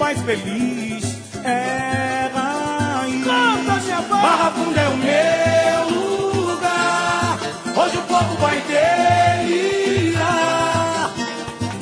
Faz 0.00 0.18
feliz. 0.22 1.04
É 1.44 2.30
raiz. 2.34 3.26
Barra 4.08 4.50
Funda 4.52 4.80
é 4.80 4.88
o 4.88 4.96
meu 4.96 5.90
lugar, 6.40 7.38
hoje 7.76 7.98
o 7.98 8.02
povo 8.02 8.34
vai 8.38 8.58
delirar. 9.42 10.32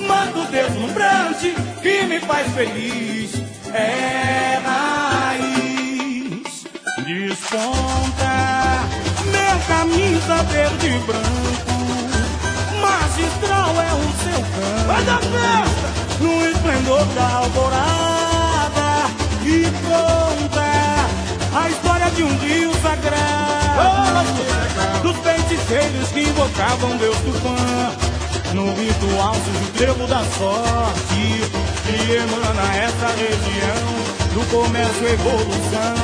Mando 0.01 0.45
deslumbrante 0.51 1.55
que 1.81 2.03
me 2.07 2.19
faz 2.21 2.53
feliz. 2.55 3.41
É 3.73 4.59
raiz. 4.67 6.65
Desponta 7.07 8.35
minha 9.27 9.59
camisa 9.69 10.43
verde 10.43 10.87
e 10.89 10.99
branco. 11.07 11.79
Magistral 12.81 13.81
é 13.81 13.93
o 13.95 14.03
seu 14.25 14.41
canto. 14.43 14.87
Vai 14.89 15.05
dar 15.05 15.21
festa! 15.21 15.98
No 16.21 16.51
esplendor 16.51 17.05
da 17.15 17.37
alvorada. 17.39 19.09
E 19.45 19.65
conta 19.87 21.59
a 21.59 21.71
história 21.71 22.11
de 22.11 22.23
um 22.23 22.39
rio 22.39 22.73
sagrado. 22.83 24.29
Dos 25.03 25.17
feiticeiros 25.19 26.09
que 26.11 26.21
invocavam 26.23 26.97
Deus 26.97 27.17
Tupã. 27.19 28.09
No 28.55 28.75
ritual 28.75 29.35
surge 29.35 29.71
trevo 29.77 30.07
da 30.07 30.25
sorte 30.25 31.69
que 31.85 32.13
emana 32.13 32.77
essa 32.77 33.09
região 33.09 34.09
do 34.35 34.45
comércio 34.51 35.07
e 35.07 35.13
evolução. 35.13 35.99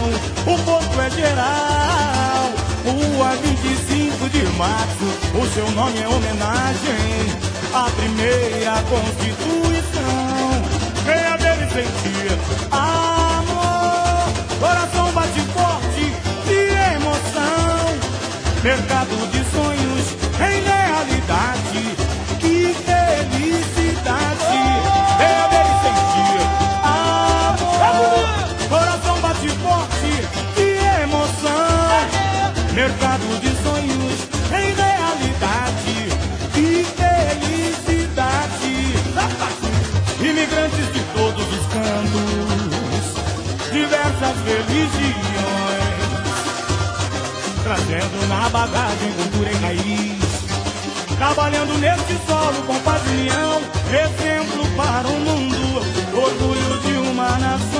O 0.47 0.59
porto 0.65 1.01
é 1.01 1.11
geral. 1.11 2.53
Rua 2.85 3.37
25 3.37 4.29
de 4.29 4.43
março, 4.59 5.05
o 5.35 5.47
seu 5.55 5.71
nome 5.71 6.01
é 6.01 6.09
homenagem 6.09 7.43
à 7.75 7.91
primeira 7.91 8.81
Constituição. 8.89 10.62
Venha 11.05 11.37
ver 11.37 11.66
e 11.66 11.70
sentir 11.72 12.39
amor, 12.70 14.33
coração 14.61 15.11
bate 15.12 15.41
forte 15.53 16.14
de 16.47 16.95
emoção. 16.95 17.99
Mercado 18.62 19.27
de 19.33 19.45
sonhos 19.51 20.24
trazendo 47.75 48.29
na 48.29 48.49
bagagem 48.51 49.12
cultura 49.14 49.51
e 49.51 49.57
raiz. 49.57 50.22
Trabalhando 51.16 51.77
neste 51.79 52.16
solo 52.27 52.62
com 52.66 52.75
união, 53.11 53.62
exemplo 53.89 54.66
para 54.77 55.09
o 55.09 55.18
mundo, 55.18 55.83
orgulho 56.16 56.79
de 56.81 56.93
uma 57.11 57.39
nação. 57.39 57.75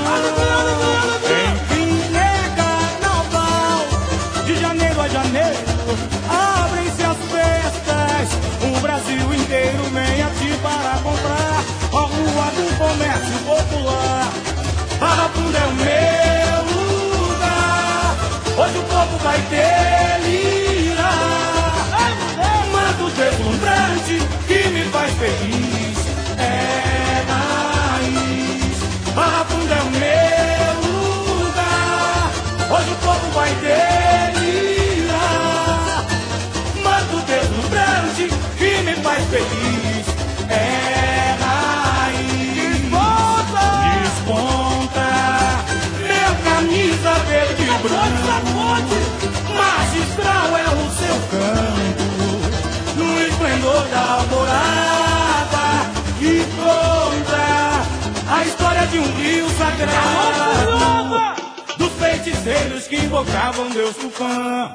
Feiticeiros 62.45 62.87
que 62.87 62.97
invocavam 62.97 63.69
Deus 63.71 63.95
Tupã. 63.95 64.71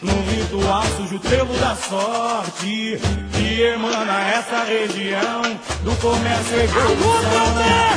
No 0.00 0.12
ritual 0.30 0.82
surge 0.96 1.16
o 1.16 1.18
trevo 1.18 1.52
da 1.58 1.76
sorte 1.76 2.98
que 3.32 3.62
emana 3.62 4.20
essa 4.30 4.64
região 4.64 5.42
do 5.84 5.94
comércio 6.00 6.56
e 6.56 6.64
evolução. 6.64 7.10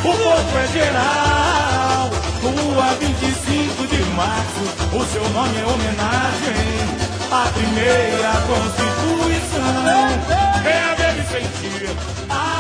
O 0.04 0.18
povo 0.18 0.58
é 0.58 0.68
geral, 0.74 2.10
rua 2.42 2.94
25 3.00 3.88
de 3.88 4.04
março, 4.12 4.64
o 4.94 5.06
seu 5.06 5.30
nome 5.30 5.58
é 5.58 5.66
homenagem 5.66 6.84
à 7.32 7.48
primeira 7.54 8.34
Constituição. 8.46 9.74
Venha 10.64 10.96
ver 10.96 11.16
e 11.18 11.26
sentir 11.32 12.53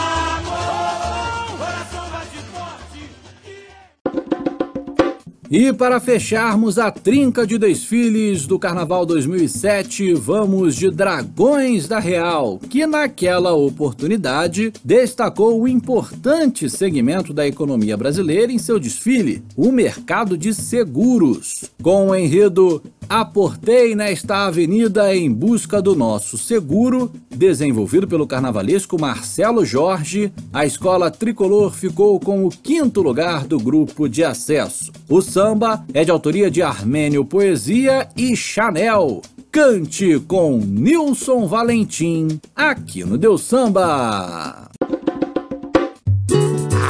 E 5.55 5.71
para 5.71 5.99
fecharmos 5.99 6.79
a 6.79 6.89
trinca 6.89 7.45
de 7.45 7.59
desfiles 7.59 8.47
do 8.47 8.57
Carnaval 8.57 9.05
2007, 9.05 10.11
vamos 10.15 10.75
de 10.75 10.89
Dragões 10.89 11.87
da 11.87 11.99
Real, 11.99 12.57
que 12.57 12.87
naquela 12.87 13.53
oportunidade 13.53 14.73
destacou 14.83 15.61
o 15.61 15.67
importante 15.67 16.67
segmento 16.67 17.31
da 17.31 17.45
economia 17.45 17.95
brasileira 17.95 18.51
em 18.51 18.57
seu 18.57 18.79
desfile, 18.79 19.43
o 19.55 19.71
mercado 19.71 20.35
de 20.35 20.55
seguros. 20.55 21.65
Com 21.83 22.07
o 22.07 22.15
enredo 22.15 22.81
Aportei 23.09 23.95
nesta 23.95 24.47
avenida 24.47 25.15
em 25.15 25.31
busca 25.31 25.81
do 25.81 25.95
nosso 25.95 26.37
seguro, 26.37 27.11
desenvolvido 27.29 28.07
pelo 28.07 28.27
carnavalesco 28.27 28.99
Marcelo 28.99 29.65
Jorge, 29.65 30.31
a 30.51 30.65
escola 30.65 31.11
tricolor 31.11 31.71
ficou 31.71 32.19
com 32.19 32.45
o 32.45 32.49
quinto 32.49 33.01
lugar 33.01 33.45
do 33.45 33.59
grupo 33.59 34.07
de 34.07 34.23
acesso. 34.23 34.91
O 35.09 35.21
samba 35.21 35.85
é 35.93 36.03
de 36.03 36.11
autoria 36.11 36.49
de 36.49 36.61
Armênio 36.61 37.25
Poesia 37.25 38.07
e 38.15 38.35
Chanel. 38.35 39.21
Cante 39.51 40.19
com 40.27 40.57
Nilson 40.57 41.45
Valentim, 41.47 42.39
aqui 42.55 43.03
no 43.03 43.17
Deus 43.19 43.41
Samba. 43.41 44.69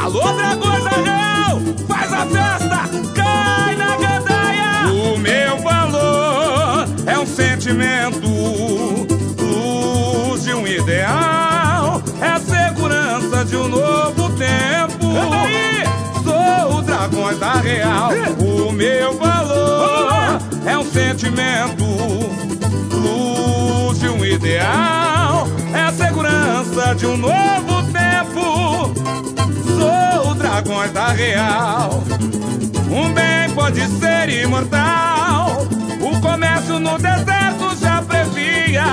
Alô, 0.01 0.21
dragões 0.33 0.62
sentimento, 7.63 8.27
luz 9.39 10.43
de 10.43 10.53
um 10.53 10.67
ideal, 10.67 12.03
é 12.19 12.27
a 12.27 12.37
segurança 12.37 13.45
de 13.45 13.55
um 13.55 13.69
novo 13.69 14.29
tempo. 14.31 15.05
Sou 16.25 16.77
o 16.77 16.81
dragões 16.81 17.39
da 17.39 17.53
real, 17.53 18.11
o 18.37 18.69
meu 18.73 19.17
valor 19.17 20.41
é 20.65 20.77
um 20.77 20.83
sentimento, 20.83 21.85
luz 22.91 23.99
de 23.99 24.09
um 24.09 24.25
ideal, 24.25 25.47
é 25.73 25.83
a 25.83 25.91
segurança 25.93 26.93
de 26.95 27.05
um 27.05 27.15
novo 27.15 27.81
tempo. 27.93 28.93
Sou 29.77 30.31
o 30.31 30.35
dragões 30.35 30.91
da 30.91 31.07
real. 31.13 32.03
Um 32.91 33.13
bem 33.13 33.49
pode 33.55 33.79
ser 33.87 34.29
imortal. 34.29 35.22
O 36.33 36.35
comércio 36.35 36.79
no 36.79 36.97
deserto 36.97 37.77
já 37.79 38.01
previa. 38.01 38.83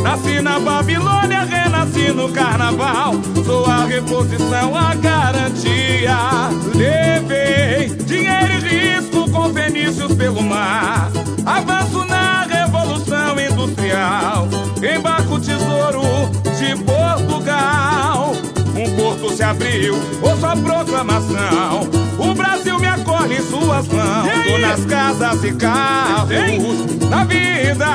Nasci 0.00 0.40
na 0.40 0.60
Babilônia, 0.60 1.42
renasci 1.42 2.12
no 2.12 2.28
carnaval. 2.30 3.14
Sou 3.44 3.66
a 3.66 3.84
reposição, 3.84 4.76
a 4.76 4.94
garantia. 4.94 6.16
Levei 6.76 7.88
dinheiro 7.88 8.64
e 8.64 8.94
risco 8.94 9.28
com 9.28 9.52
fenícios 9.52 10.14
pelo 10.14 10.40
mar. 10.40 11.10
Avanço 11.44 12.04
na 12.04 12.44
revolução 12.44 13.40
industrial. 13.40 14.46
Embarco 14.80 15.40
tesouro 15.40 16.30
de 16.60 16.76
Portugal. 16.76 16.97
Se 19.38 19.44
abriu, 19.44 19.94
ouço 20.20 20.44
a 20.44 20.56
proclamação. 20.56 21.88
O 22.18 22.34
Brasil 22.34 22.76
me 22.80 22.88
acolhe 22.88 23.36
em 23.36 23.42
suas 23.42 23.86
mãos. 23.86 24.28
Tô 24.44 24.58
nas 24.58 24.84
casas 24.84 25.44
e 25.44 25.52
carros. 25.52 26.28
Na 27.08 27.22
vida, 27.22 27.86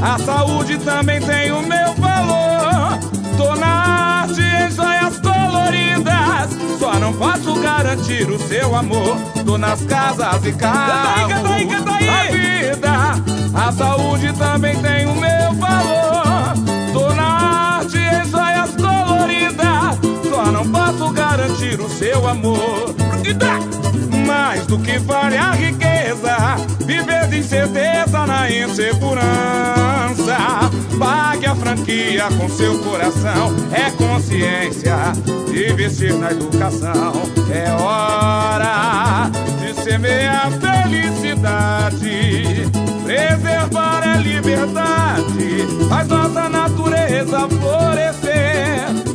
a 0.00 0.18
saúde 0.24 0.78
também 0.78 1.20
tem 1.20 1.50
o 1.50 1.60
meu 1.62 1.92
valor. 1.94 3.00
Tô 3.36 3.56
na 3.56 3.66
arte 3.66 4.40
em 4.40 4.70
joias 4.70 5.18
coloridas. 5.18 6.78
Só 6.78 6.94
não 7.00 7.12
posso 7.14 7.60
garantir 7.60 8.30
o 8.30 8.38
seu 8.38 8.72
amor. 8.76 9.16
Tô 9.44 9.58
nas 9.58 9.80
casas 9.86 10.46
e 10.46 10.52
carros. 10.52 11.34
Canta 11.34 11.48
aí, 11.52 11.66
canta 11.66 11.90
aí, 11.90 11.96
canta 11.96 11.96
aí. 11.96 12.06
Na 12.06 12.70
vida, 12.70 12.92
a 13.52 13.72
saúde 13.72 14.32
também 14.34 14.76
tem 14.80 15.04
o 15.04 15.16
meu 15.16 15.52
valor. 15.54 15.95
O 21.74 21.88
seu 21.88 22.26
amor. 22.26 22.94
Mais 24.26 24.66
do 24.66 24.78
que 24.78 24.98
vale 24.98 25.36
a 25.36 25.52
riqueza, 25.52 26.56
viver 26.84 27.28
de 27.28 27.38
incerteza 27.38 28.26
na 28.26 28.50
insegurança. 28.50 30.36
Pague 30.98 31.46
a 31.46 31.54
franquia 31.54 32.24
com 32.38 32.48
seu 32.48 32.78
coração, 32.78 33.54
é 33.70 33.90
consciência, 33.90 34.96
investir 35.48 36.14
na 36.14 36.32
educação. 36.32 37.12
É 37.52 37.70
hora 37.82 39.30
de 39.60 39.74
semear 39.82 40.50
felicidade, 40.52 42.66
preservar 43.04 44.02
a 44.02 44.16
liberdade, 44.16 45.66
faz 45.88 46.08
nossa 46.08 46.48
natureza 46.48 47.46
florescer. 47.48 49.05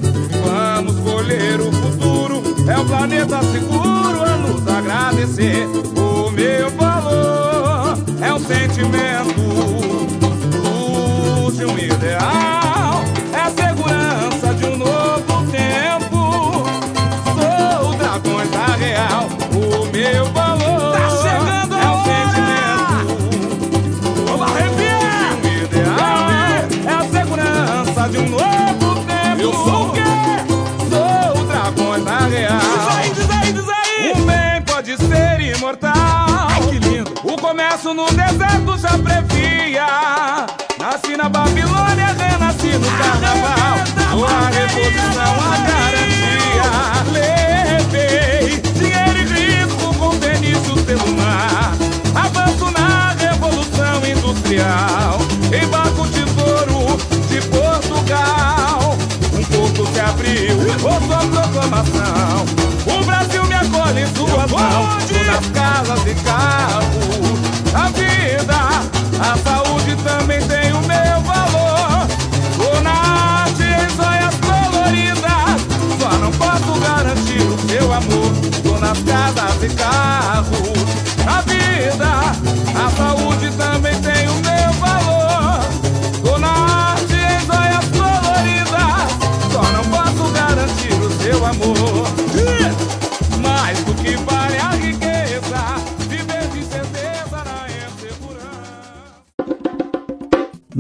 O 2.82 2.84
o 2.84 2.86
planeta 2.88 3.40
seguro 3.44 4.24
a 4.24 4.38
nos 4.38 4.68
agradecer. 4.68 5.68
O 5.96 6.32
meu 6.32 6.68
valor 6.72 7.96
é 8.20 8.34
um 8.34 8.40
sentimento, 8.40 9.36
de 11.52 11.64
um 11.64 11.78
ideal, 11.78 12.61
pode 34.82 34.98
ser 34.98 35.40
imortal. 35.56 35.94
Ai, 35.94 36.62
que 36.68 36.80
lindo. 36.80 37.14
O 37.24 37.40
comércio 37.40 37.94
no 37.94 38.08
deserto 38.08 38.78
já 38.80 38.98
previa. 38.98 39.86
Nasci 40.80 41.16
na 41.16 41.30
Babilônia, 41.30 42.16
renasci 42.18 42.70
no 42.80 42.90
carnaval. 42.98 43.78
Sou 44.12 44.26
a 44.26 44.50
reposição, 44.50 45.34
a 45.40 45.58
garantia. 45.68 46.72
Levei 47.12 48.60
dinheiro 48.74 49.20
e 49.20 49.66
risco 49.66 49.94
com 50.00 50.12
fenícios 50.14 50.82
pelo 50.82 51.08
mar. 51.16 51.74
Avanço 52.16 52.72
na 52.72 53.14
revolução 53.14 54.04
industrial. 54.04 55.20
Embarco 55.64 56.08
tesouro 56.08 56.98
de 57.30 57.40
Portugal. 57.50 58.81
Um 60.12 60.18
porto 60.18 60.28
se 60.28 60.50
abriu, 60.50 60.58
ouço 60.84 61.14
a 61.14 61.20
proclamação. 61.20 62.46
O 62.86 63.06
Brasil 63.06 63.44
me 63.46 63.56
acolhe 63.56 64.02
em 64.02 64.08
suas 64.08 64.52
mãos. 64.52 65.12
Nas 65.28 65.48
casas 65.48 66.06
e 66.06 66.16
carros. 66.24 67.40
A 67.74 67.88
vida, 67.90 68.58
a 69.20 69.38
saúde 69.38 69.96
também 70.04 70.42
tem 70.48 70.74
o 70.74 70.82
meu 70.82 71.22
valor. 71.22 72.08
Tô 72.58 72.82
na 72.82 72.92
arte 72.92 73.64
em 73.64 73.90
joias 73.96 74.36
coloridas. 74.42 75.62
Só 76.00 76.10
não 76.18 76.32
posso 76.32 76.80
garantir 76.80 77.42
o 77.42 77.58
seu 77.70 77.94
amor. 77.94 78.32
Nas 78.82 79.00
casas 79.04 79.64
e 79.64 79.70
carros. 79.76 80.52
A 81.28 81.42
vida, 81.42 82.34
a 82.76 82.90
saúde 82.98 83.52
também 83.56 83.91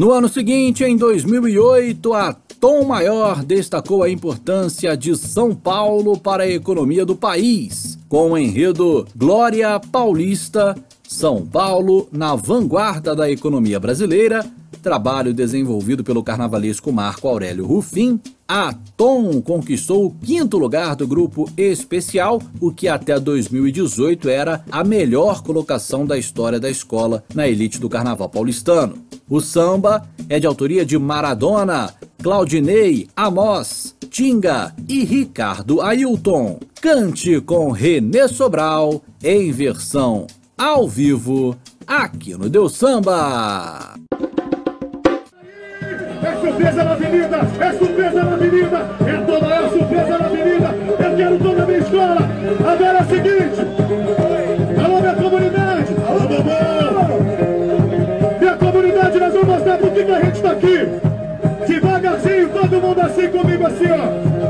No 0.01 0.11
ano 0.11 0.27
seguinte, 0.27 0.83
em 0.83 0.97
2008, 0.97 2.13
a 2.15 2.33
Tom 2.59 2.85
Maior 2.85 3.45
destacou 3.45 4.01
a 4.01 4.09
importância 4.09 4.97
de 4.97 5.15
São 5.15 5.53
Paulo 5.53 6.17
para 6.17 6.41
a 6.41 6.49
economia 6.49 7.05
do 7.05 7.15
país, 7.15 7.99
com 8.09 8.31
o 8.31 8.35
enredo 8.35 9.05
Glória 9.15 9.79
Paulista, 9.79 10.75
São 11.07 11.45
Paulo 11.45 12.09
na 12.11 12.35
vanguarda 12.35 13.15
da 13.15 13.29
economia 13.29 13.79
brasileira, 13.79 14.43
trabalho 14.81 15.33
desenvolvido 15.33 16.03
pelo 16.03 16.23
carnavalesco 16.23 16.91
Marco 16.91 17.27
Aurélio 17.27 17.65
Rufim, 17.65 18.19
a 18.47 18.73
Tom 18.97 19.41
conquistou 19.41 20.05
o 20.05 20.11
quinto 20.11 20.57
lugar 20.57 20.95
do 20.95 21.07
grupo 21.07 21.49
especial, 21.55 22.41
o 22.59 22.71
que 22.71 22.87
até 22.87 23.17
2018 23.17 24.27
era 24.27 24.63
a 24.69 24.83
melhor 24.83 25.41
colocação 25.41 26.05
da 26.05 26.17
história 26.17 26.59
da 26.59 26.69
escola 26.69 27.23
na 27.33 27.47
elite 27.47 27.79
do 27.79 27.87
carnaval 27.89 28.27
paulistano. 28.27 28.97
O 29.29 29.39
samba 29.39 30.05
é 30.27 30.39
de 30.39 30.47
autoria 30.47 30.85
de 30.85 30.97
Maradona, 30.97 31.93
Claudinei, 32.21 33.07
Amos, 33.15 33.95
Tinga 34.09 34.75
e 34.89 35.05
Ricardo 35.05 35.79
Ailton. 35.79 36.59
Cante 36.81 37.39
com 37.39 37.71
Renê 37.71 38.27
Sobral 38.27 39.01
em 39.23 39.51
versão 39.51 40.27
ao 40.57 40.87
vivo 40.87 41.55
aqui 41.87 42.35
no 42.35 42.49
Deu 42.49 42.69
Samba. 42.69 43.95
É 46.23 46.35
surpresa 46.39 46.83
na 46.83 46.91
avenida, 46.91 47.37
é 47.59 47.71
surpresa 47.73 48.23
na 48.23 48.33
avenida, 48.33 48.77
é 49.07 49.17
toda 49.25 49.59
a 49.59 49.69
surpresa 49.69 50.17
na 50.17 50.25
avenida. 50.25 50.75
Eu 50.99 51.15
quero 51.15 51.39
toda 51.39 51.63
a 51.63 51.65
minha 51.65 51.79
escola. 51.79 52.29
Agora 52.59 52.97
é 52.97 53.01
o 53.01 53.05
seguinte: 53.05 53.61
alô, 54.83 54.99
minha 54.99 55.15
comunidade, 55.15 55.95
alô, 56.07 56.19
Bobão. 56.27 57.21
Minha 58.39 58.55
comunidade, 58.55 59.19
nós 59.19 59.33
vamos 59.33 59.47
mostrar 59.47 59.77
por 59.77 59.91
que 59.91 60.01
a 60.01 60.21
gente 60.21 60.41
tá 60.41 60.51
aqui. 60.51 60.87
Devagarzinho, 61.67 62.49
todo 62.49 62.81
mundo 62.81 63.01
assim 63.01 63.27
comigo, 63.29 63.67
assim, 63.67 63.87
ó. 63.91 64.40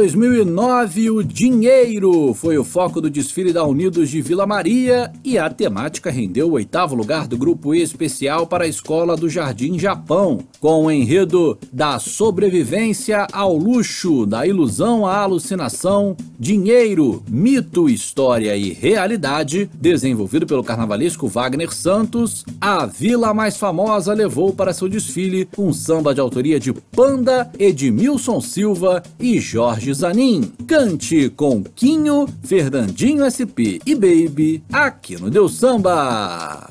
2009, 0.00 1.10
o 1.10 1.22
dinheiro. 1.22 2.32
Foi 2.32 2.56
o 2.56 2.64
foco 2.64 3.02
do 3.02 3.10
desfile 3.10 3.52
da 3.52 3.66
Unidos 3.66 4.08
de 4.08 4.22
Vila 4.22 4.46
Maria 4.46 5.12
e 5.30 5.38
a 5.38 5.48
temática 5.48 6.10
rendeu 6.10 6.48
o 6.48 6.54
oitavo 6.54 6.96
lugar 6.96 7.28
do 7.28 7.38
grupo 7.38 7.72
especial 7.72 8.48
para 8.48 8.64
a 8.64 8.66
Escola 8.66 9.16
do 9.16 9.28
Jardim 9.28 9.78
Japão, 9.78 10.40
com 10.58 10.86
o 10.86 10.90
enredo 10.90 11.56
da 11.72 12.00
sobrevivência 12.00 13.28
ao 13.32 13.56
luxo, 13.56 14.26
da 14.26 14.44
ilusão 14.44 15.06
à 15.06 15.18
alucinação, 15.18 16.16
dinheiro, 16.36 17.22
mito, 17.30 17.88
história 17.88 18.56
e 18.56 18.72
realidade, 18.72 19.70
desenvolvido 19.72 20.48
pelo 20.48 20.64
carnavalesco 20.64 21.28
Wagner 21.28 21.72
Santos, 21.72 22.44
a 22.60 22.84
vila 22.84 23.32
mais 23.32 23.56
famosa 23.56 24.12
levou 24.12 24.52
para 24.52 24.72
seu 24.72 24.88
desfile 24.88 25.48
um 25.56 25.72
samba 25.72 26.12
de 26.12 26.20
autoria 26.20 26.58
de 26.58 26.72
Panda, 26.72 27.48
Edmilson 27.56 28.40
Silva 28.40 29.00
e 29.20 29.38
Jorge 29.38 29.94
Zanin. 29.94 30.50
Cante 30.66 31.28
com 31.28 31.62
Quinho, 31.62 32.26
Fernandinho 32.42 33.24
SP 33.30 33.78
e 33.86 33.94
Baby 33.94 34.64
aqui 34.72 35.19
no 35.20 35.28
Deus 35.28 35.52
Samba. 35.52 36.66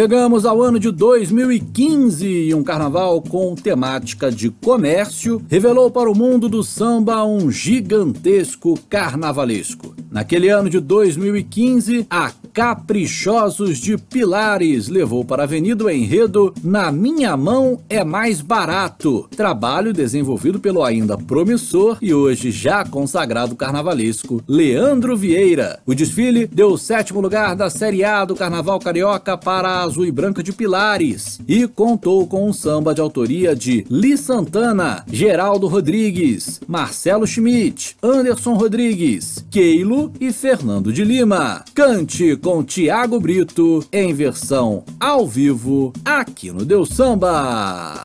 Chegamos 0.00 0.46
ao 0.46 0.62
ano 0.62 0.78
de 0.78 0.92
2015 0.92 2.24
e 2.24 2.54
um 2.54 2.62
carnaval 2.62 3.20
com 3.20 3.56
temática 3.56 4.30
de 4.30 4.48
comércio 4.48 5.42
revelou 5.48 5.90
para 5.90 6.08
o 6.08 6.16
mundo 6.16 6.48
do 6.48 6.62
samba 6.62 7.24
um 7.24 7.50
gigantesco 7.50 8.78
carnavalesco. 8.88 9.96
Naquele 10.08 10.50
ano 10.50 10.70
de 10.70 10.78
2015, 10.78 12.06
a 12.08 12.30
Caprichosos 12.52 13.78
de 13.78 13.96
Pilares 13.96 14.88
levou 14.88 15.24
para 15.24 15.42
a 15.42 15.44
avenida 15.44 15.84
o 15.84 15.90
enredo 15.90 16.52
Na 16.62 16.90
Minha 16.90 17.36
Mão 17.36 17.80
é 17.88 18.02
Mais 18.02 18.40
Barato, 18.40 19.28
trabalho 19.36 19.92
desenvolvido 19.92 20.58
pelo 20.58 20.82
ainda 20.82 21.16
promissor 21.16 21.98
e 22.00 22.12
hoje 22.14 22.50
já 22.50 22.84
consagrado 22.84 23.54
carnavalesco 23.54 24.42
Leandro 24.46 25.16
Vieira. 25.16 25.80
O 25.86 25.94
desfile 25.94 26.46
deu 26.46 26.72
o 26.72 26.78
sétimo 26.78 27.20
lugar 27.20 27.54
da 27.54 27.68
Série 27.68 28.04
A 28.04 28.24
do 28.24 28.34
Carnaval 28.34 28.78
Carioca 28.78 29.36
para 29.36 29.82
Azul 29.82 30.06
e 30.06 30.10
Branca 30.10 30.42
de 30.42 30.52
Pilares 30.52 31.40
e 31.46 31.66
contou 31.68 32.26
com 32.26 32.48
um 32.48 32.52
samba 32.52 32.94
de 32.94 33.00
autoria 33.00 33.54
de 33.54 33.84
Li 33.90 34.16
Santana, 34.16 35.04
Geraldo 35.10 35.66
Rodrigues, 35.66 36.60
Marcelo 36.66 37.26
Schmidt, 37.26 37.96
Anderson 38.02 38.54
Rodrigues, 38.54 39.44
Keilo 39.50 40.12
e 40.20 40.32
Fernando 40.32 40.92
de 40.92 41.04
Lima. 41.04 41.64
Cante 41.74 42.36
com 42.38 42.62
Tiago 42.62 43.20
Brito, 43.20 43.84
em 43.92 44.14
versão 44.14 44.84
ao 44.98 45.26
vivo, 45.26 45.92
aqui 46.04 46.50
no 46.50 46.64
Deu 46.64 46.86
Samba. 46.86 48.00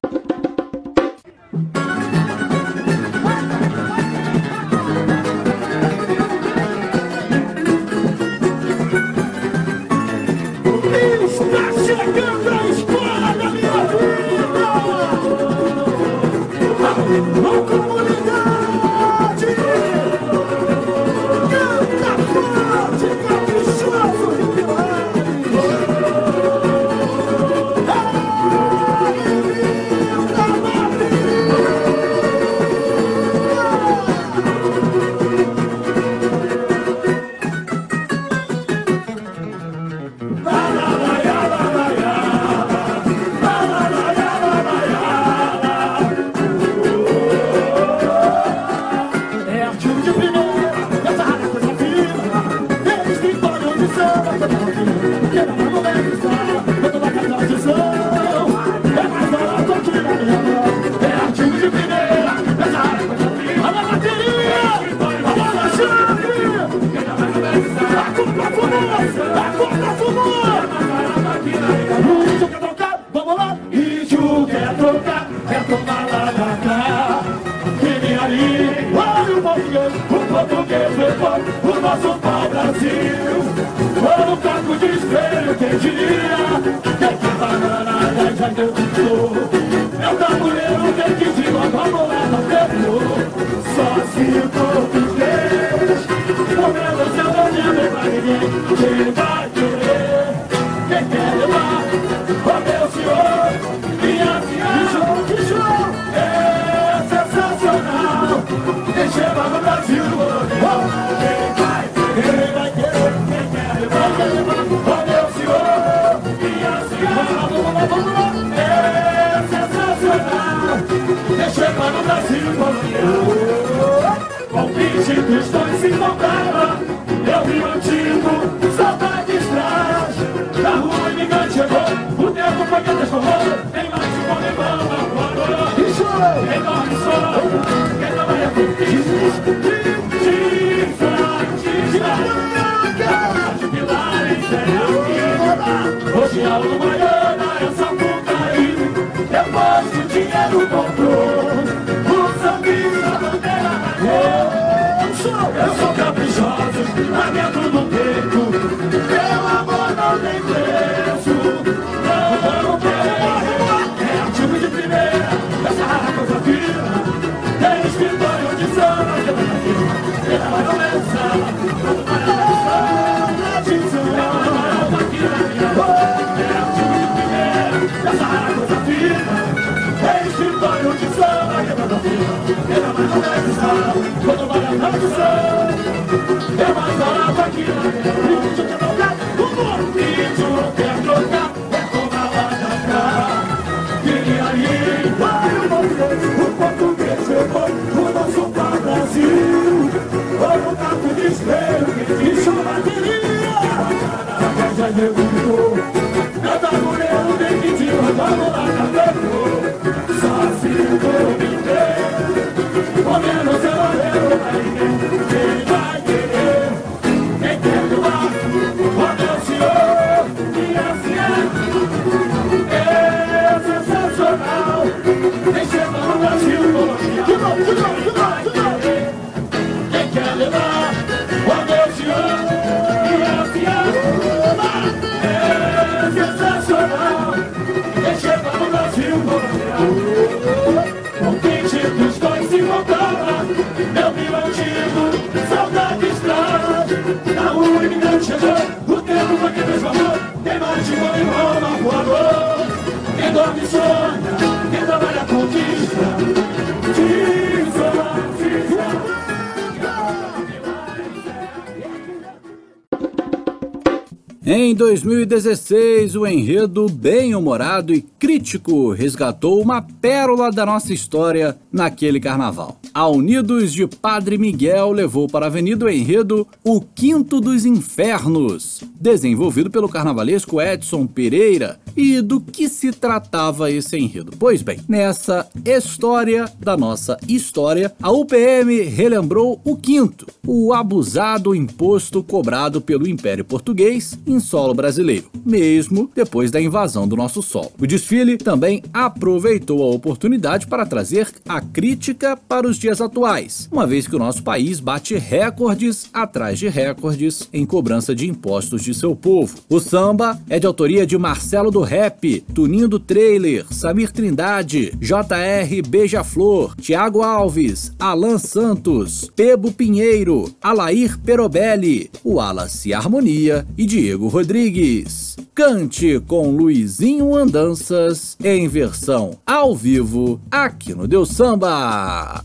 Em 264.73 264.75
2016, 264.75 266.15
o 266.15 266.25
enredo 266.25 266.89
bem-humorado 266.89 267.93
e 267.93 268.01
crítico 268.01 268.91
resgatou 268.91 269.61
uma 269.61 269.83
pérola 269.83 270.51
da 270.51 270.65
nossa 270.65 270.91
história 270.91 271.55
naquele 271.71 272.19
carnaval. 272.19 272.79
A 272.95 273.07
Unidos 273.07 273.73
de 273.73 273.87
Padre 273.87 274.37
Miguel 274.37 274.91
levou 274.91 275.27
para 275.27 275.47
a 275.47 275.49
avenida 275.49 275.85
o 275.85 275.89
enredo 275.89 276.47
O 276.63 276.79
Quinto 276.79 277.41
dos 277.41 277.65
Infernos, 277.65 278.83
desenvolvido 279.01 279.71
pelo 279.71 279.89
carnavalesco 279.89 280.61
Edson 280.61 281.07
Pereira. 281.07 281.79
E 281.97 282.21
do 282.21 282.39
que 282.39 282.69
se 282.69 282.91
tratava 282.91 283.71
esse 283.71 283.97
enredo? 283.97 284.31
Pois 284.37 284.61
bem, 284.61 284.79
nessa 284.87 285.47
história 285.65 286.45
da 286.59 286.77
nossa 286.77 287.17
história, 287.27 287.91
a 288.01 288.11
UPM 288.11 288.83
relembrou 288.83 289.59
o 289.63 289.75
quinto, 289.75 290.27
o 290.45 290.71
abusado 290.71 291.55
imposto 291.55 292.23
cobrado 292.23 292.79
pelo 292.79 293.07
Império 293.07 293.45
Português 293.45 294.17
em 294.25 294.39
solo 294.39 294.73
brasileiro, 294.73 295.31
mesmo 295.43 296.11
depois 296.15 296.51
da 296.51 296.61
invasão 296.61 297.07
do 297.07 297.15
nosso 297.15 297.41
solo. 297.41 297.71
O 297.79 297.87
desfile 297.87 298.37
também 298.37 298.83
aproveitou 298.93 299.81
a 299.81 299.95
oportunidade 299.95 300.67
para 300.67 300.85
trazer 300.85 301.27
a 301.47 301.59
crítica 301.59 302.37
para 302.37 302.67
os 302.67 302.82
dias 302.83 302.99
atuais, 302.99 303.69
uma 303.71 303.87
vez 303.87 304.07
que 304.07 304.15
o 304.15 304.19
nosso 304.19 304.43
país 304.43 304.81
bate 304.81 305.15
recordes 305.15 306.09
atrás 306.13 306.59
de 306.59 306.67
recordes 306.67 307.47
em 307.53 307.65
cobrança 307.65 308.13
de 308.13 308.29
impostos 308.29 308.83
de 308.83 308.93
seu 308.93 309.15
povo. 309.15 309.57
O 309.69 309.79
samba 309.79 310.37
é 310.49 310.59
de 310.59 310.67
autoria 310.67 311.07
de 311.07 311.17
Marcelo 311.17 311.71
do 311.71 311.79
Rap, 311.79 312.41
Tuninho 312.53 312.89
do 312.89 312.99
Trailer, 312.99 313.65
Samir 313.71 314.11
Trindade, 314.11 314.91
JR 314.99 315.87
Beija-Flor, 315.87 316.75
Tiago 316.75 317.21
Alves, 317.21 317.93
Alan 317.97 318.37
Santos, 318.37 319.31
Pebo 319.33 319.71
Pinheiro, 319.71 320.53
Alair 320.61 321.17
Perobelli, 321.19 322.11
Wallace 322.25 322.93
Harmonia 322.93 323.65
e 323.77 323.85
Diego 323.85 324.27
Rodrigues. 324.27 325.37
Cante 325.55 326.19
com 326.27 326.49
Luizinho 326.49 327.33
Andanças 327.33 328.35
em 328.43 328.67
versão 328.67 329.37
ao 329.45 329.73
vivo 329.73 330.41
aqui 330.51 330.93
no 330.93 331.07
Deus 331.07 331.29
Samba. 331.29 332.43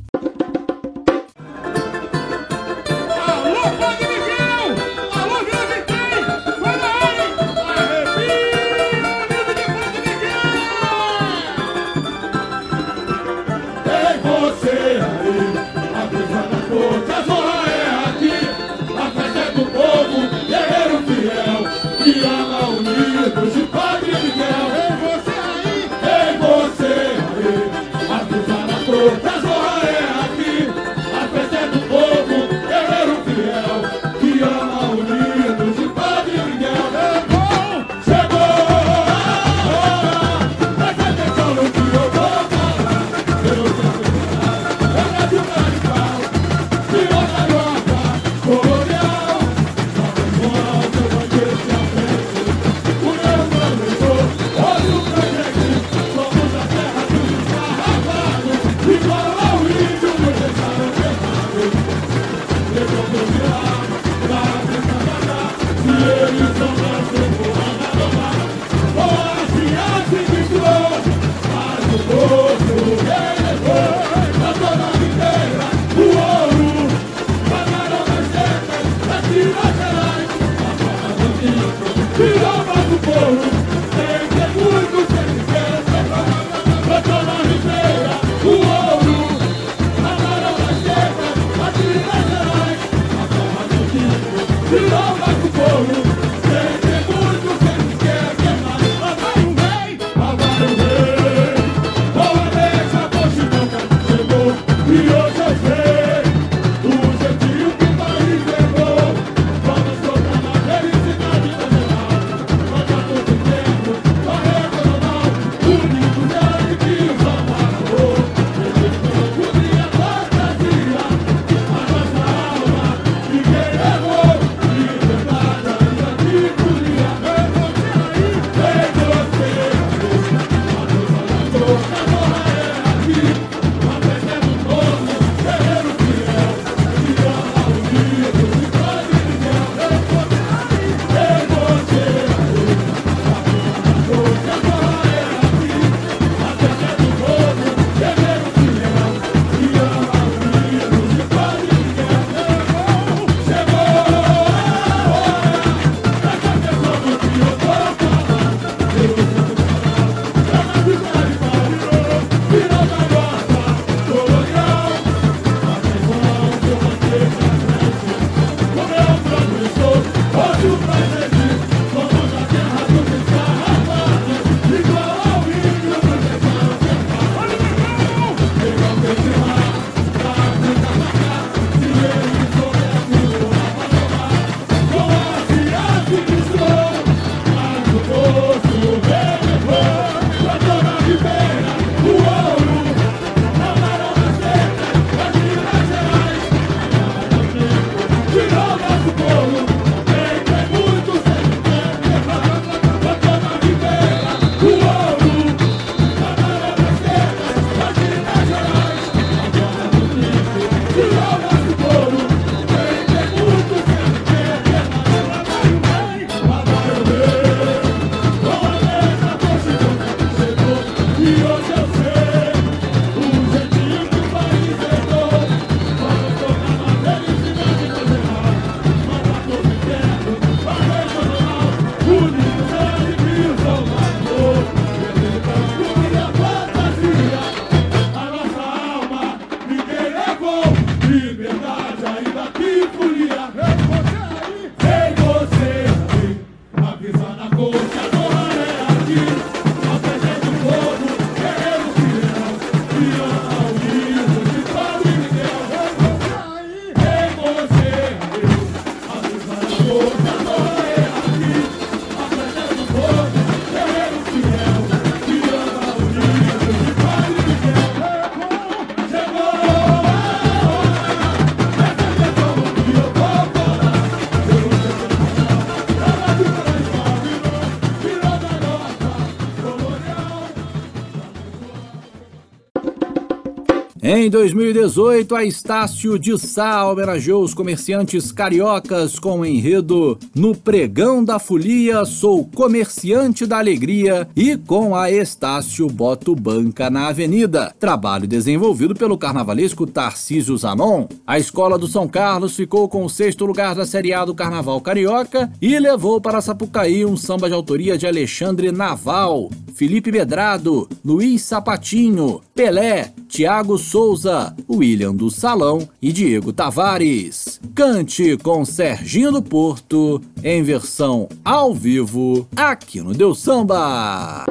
Em 284.29 284.30
2018, 284.30 285.34
a 285.34 285.42
Estácio 285.42 286.18
de 286.18 286.38
Sá 286.38 286.87
homenageou 286.87 287.42
os 287.42 287.55
comerciantes 287.55 288.30
cariocas 288.30 289.18
com 289.18 289.41
o 289.41 289.46
enredo 289.46 290.18
No 290.34 290.55
Pregão 290.55 291.25
da 291.25 291.38
Folia 291.38 292.05
Sou 292.05 292.45
Comerciante 292.45 293.46
da 293.46 293.57
Alegria 293.57 294.29
e 294.37 294.55
com 294.55 294.95
a 294.95 295.11
Estácio 295.11 295.87
Boto 295.87 296.37
Banca 296.37 296.91
na 296.91 297.09
Avenida, 297.09 297.75
trabalho 297.80 298.29
desenvolvido 298.29 298.95
pelo 298.95 299.17
carnavalesco 299.17 299.87
Tarcísio 299.87 300.59
Zanon. 300.59 301.07
A 301.26 301.38
Escola 301.38 301.79
do 301.79 301.88
São 301.88 302.07
Carlos 302.07 302.55
ficou 302.55 302.87
com 302.87 303.07
o 303.07 303.09
sexto 303.09 303.46
lugar 303.46 303.75
da 303.75 303.87
Série 303.87 304.13
A 304.13 304.26
do 304.26 304.34
Carnaval 304.34 304.79
Carioca 304.83 305.50
e 305.59 305.79
levou 305.79 306.21
para 306.21 306.42
Sapucaí 306.42 307.03
um 307.03 307.17
samba 307.17 307.49
de 307.49 307.55
autoria 307.55 307.96
de 307.96 308.07
Alexandre 308.07 308.71
Naval, 308.71 309.49
Felipe 309.75 310.13
Medrado, 310.13 310.87
Luiz 311.03 311.41
Sapatinho, 311.42 312.42
Pelé, 312.55 313.13
Tiago 313.29 313.79
Souza 313.79 314.17
Souza, 314.18 314.53
William 314.68 315.14
do 315.14 315.30
Salão 315.30 315.88
e 316.03 316.12
Diego 316.12 316.53
Tavares. 316.53 317.61
Cante 317.72 318.36
com 318.38 318.64
Serginho 318.64 319.30
do 319.30 319.40
Porto, 319.40 320.20
em 320.42 320.61
versão 320.61 321.28
ao 321.45 321.72
vivo, 321.72 322.49
aqui 322.57 323.00
no 323.00 323.14
Deu 323.14 323.32
Samba. 323.32 324.45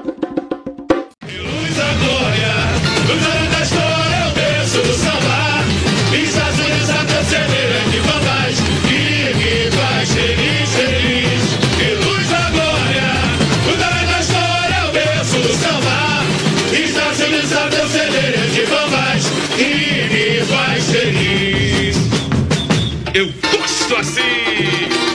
Só 23.88 23.96
assim. 24.00 25.07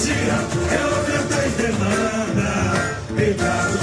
Dia. 0.00 0.34
Eu 0.72 0.90
tentei 1.04 1.50
demanda. 1.50 2.50
Pecado, 3.14 3.79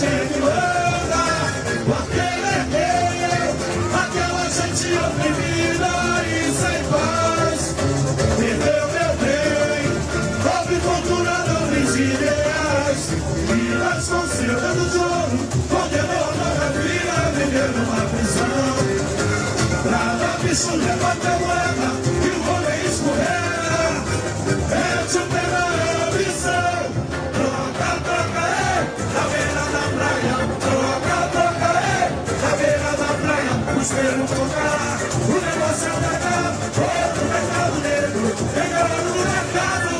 Save 0.00 0.32
the 0.32 0.40
world. 0.40 0.79
Espelho 33.90 34.24
tocar, 34.28 34.98
o 35.02 35.36
negócio 35.40 35.88
é 35.88 35.92
o 35.92 36.00
mercado. 36.00 36.58
Outro 36.80 37.24
mercado 37.26 37.76
negro, 37.82 38.22
pegando 38.54 38.98
no 39.06 39.18
mercado. 39.26 39.90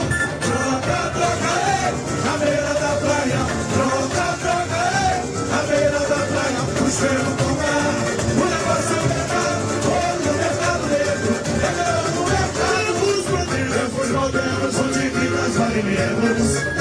Troca, 0.46 0.98
troca, 1.10 1.52
é, 1.58 1.90
na 2.24 2.34
beira 2.38 2.72
da 2.82 2.92
praia. 3.02 3.40
Troca, 3.74 4.26
troca, 4.42 4.80
é, 4.94 5.26
na 5.50 5.60
beira 5.66 5.98
da 5.98 6.20
praia. 6.30 6.60
O 6.80 6.88
espelho 6.88 7.32
tocar, 7.40 7.98
o 8.30 8.46
negócio 8.54 8.94
é 8.94 9.00
o 9.00 9.08
mercado. 9.10 9.62
Outro 9.90 10.32
mercado 10.38 10.84
negro, 10.94 11.34
pegando 11.60 12.08
no 12.14 12.22
mercado. 12.30 12.90
Os 13.10 13.24
bandidos, 13.26 13.90
os 13.98 14.10
modernos, 14.10 14.74
onde 14.78 15.02
vidas 15.08 15.54
valem 15.56 15.82
menos. 15.82 16.79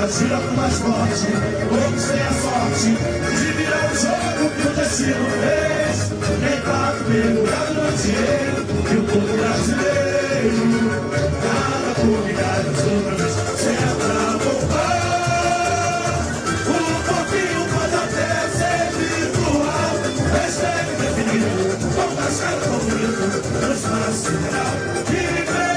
A 0.00 0.02
roda 0.02 0.12
gira 0.12 0.38
pro 0.38 0.56
mais 0.56 0.78
forte, 0.78 1.26
poucos 1.68 2.04
têm 2.04 2.22
a 2.22 2.32
sorte 2.32 2.96
de 3.36 3.52
virar 3.52 3.84
o 3.84 3.94
jogo 3.94 4.48
que 4.56 4.66
o 4.66 4.70
destino 4.74 5.26
fez. 5.42 5.96
Pago 6.64 7.04
pelo 7.04 7.42
gado 7.46 7.74
no 7.74 7.92
dinheiro 7.98 8.60
que 8.88 8.96
o 8.96 9.02
povo 9.04 9.32
brasileiro. 9.36 10.62
Cada 11.42 11.90
publicado 12.00 12.68
os 12.70 12.80
números, 12.86 13.34
sempre 13.58 14.08
a 14.10 14.38
poupar. 14.38 15.04
Um 16.66 16.96
pouquinho 17.02 17.60
pode 17.68 17.96
até 17.96 18.30
ser 18.56 18.84
virtual, 18.96 19.94
mas 20.32 20.54
deve 20.56 20.92
definir 20.96 21.44
como 21.94 22.16
achar 22.20 22.56
tão 22.62 22.78
bonito, 22.78 23.26
transforma-se 23.60 24.30
real. 24.30 25.69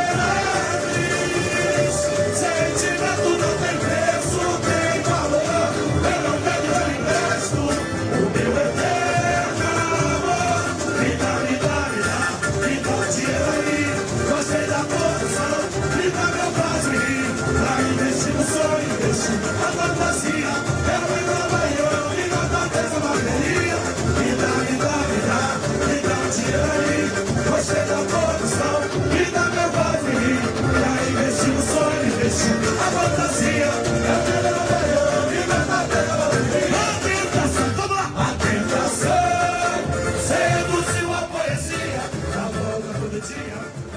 Boca 43.24 43.36
todo 43.36 43.36
dia. 43.36 43.93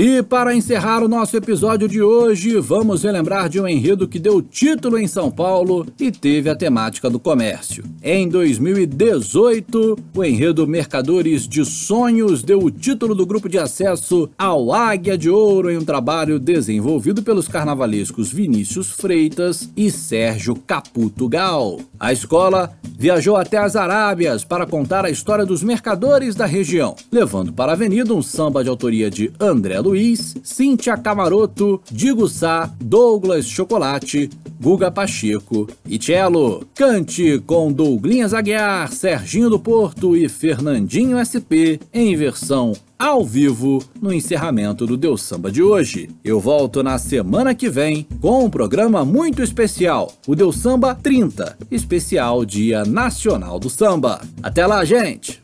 E 0.00 0.22
para 0.22 0.54
encerrar 0.54 1.02
o 1.02 1.08
nosso 1.08 1.36
episódio 1.36 1.88
de 1.88 2.00
hoje, 2.00 2.56
vamos 2.60 3.02
relembrar 3.02 3.48
de 3.48 3.60
um 3.60 3.66
enredo 3.66 4.06
que 4.06 4.20
deu 4.20 4.40
título 4.40 4.96
em 4.96 5.08
São 5.08 5.28
Paulo 5.28 5.84
e 5.98 6.12
teve 6.12 6.48
a 6.48 6.54
temática 6.54 7.10
do 7.10 7.18
comércio. 7.18 7.82
Em 8.00 8.28
2018, 8.28 9.98
o 10.14 10.24
enredo 10.24 10.68
Mercadores 10.68 11.48
de 11.48 11.64
Sonhos 11.64 12.44
deu 12.44 12.60
o 12.60 12.70
título 12.70 13.12
do 13.12 13.26
grupo 13.26 13.48
de 13.48 13.58
acesso 13.58 14.30
ao 14.38 14.72
Águia 14.72 15.18
de 15.18 15.28
Ouro 15.28 15.68
em 15.68 15.76
um 15.76 15.84
trabalho 15.84 16.38
desenvolvido 16.38 17.20
pelos 17.20 17.48
carnavalescos 17.48 18.30
Vinícius 18.30 18.92
Freitas 18.92 19.68
e 19.76 19.90
Sérgio 19.90 20.54
Caputo 20.54 21.28
Gal. 21.28 21.80
A 21.98 22.12
escola 22.12 22.70
viajou 22.96 23.36
até 23.36 23.58
as 23.58 23.74
Arábias 23.74 24.44
para 24.44 24.64
contar 24.64 25.04
a 25.04 25.10
história 25.10 25.44
dos 25.44 25.64
mercadores 25.64 26.36
da 26.36 26.46
região, 26.46 26.94
levando 27.10 27.52
para 27.52 27.72
a 27.72 27.74
avenida 27.74 28.14
um 28.14 28.22
samba 28.22 28.62
de 28.62 28.70
autoria 28.70 29.10
de 29.10 29.32
André 29.40 29.87
Luiz, 29.88 30.36
Cíntia 30.42 30.98
Camaroto, 30.98 31.80
Digo 31.90 32.28
Sá, 32.28 32.70
Douglas 32.78 33.46
Chocolate, 33.46 34.28
Guga 34.60 34.90
Pacheco 34.90 35.66
e 35.86 35.98
Cello. 35.98 36.62
Cante 36.74 37.42
com 37.46 37.72
Douglinhas 37.72 38.34
Aguiar, 38.34 38.92
Serginho 38.92 39.48
do 39.48 39.58
Porto 39.58 40.14
e 40.14 40.28
Fernandinho 40.28 41.16
SP 41.24 41.80
em 41.92 42.14
versão 42.16 42.74
ao 42.98 43.24
vivo 43.24 43.82
no 44.02 44.12
encerramento 44.12 44.86
do 44.86 44.96
Deus 44.96 45.22
Samba 45.22 45.50
de 45.50 45.62
hoje. 45.62 46.10
Eu 46.22 46.38
volto 46.38 46.82
na 46.82 46.98
semana 46.98 47.54
que 47.54 47.70
vem 47.70 48.06
com 48.20 48.44
um 48.44 48.50
programa 48.50 49.06
muito 49.06 49.42
especial, 49.42 50.12
o 50.26 50.34
Deus 50.34 50.56
Samba 50.56 50.94
30, 50.94 51.56
especial 51.70 52.44
Dia 52.44 52.84
Nacional 52.84 53.58
do 53.58 53.70
Samba. 53.70 54.20
Até 54.42 54.66
lá, 54.66 54.84
gente! 54.84 55.40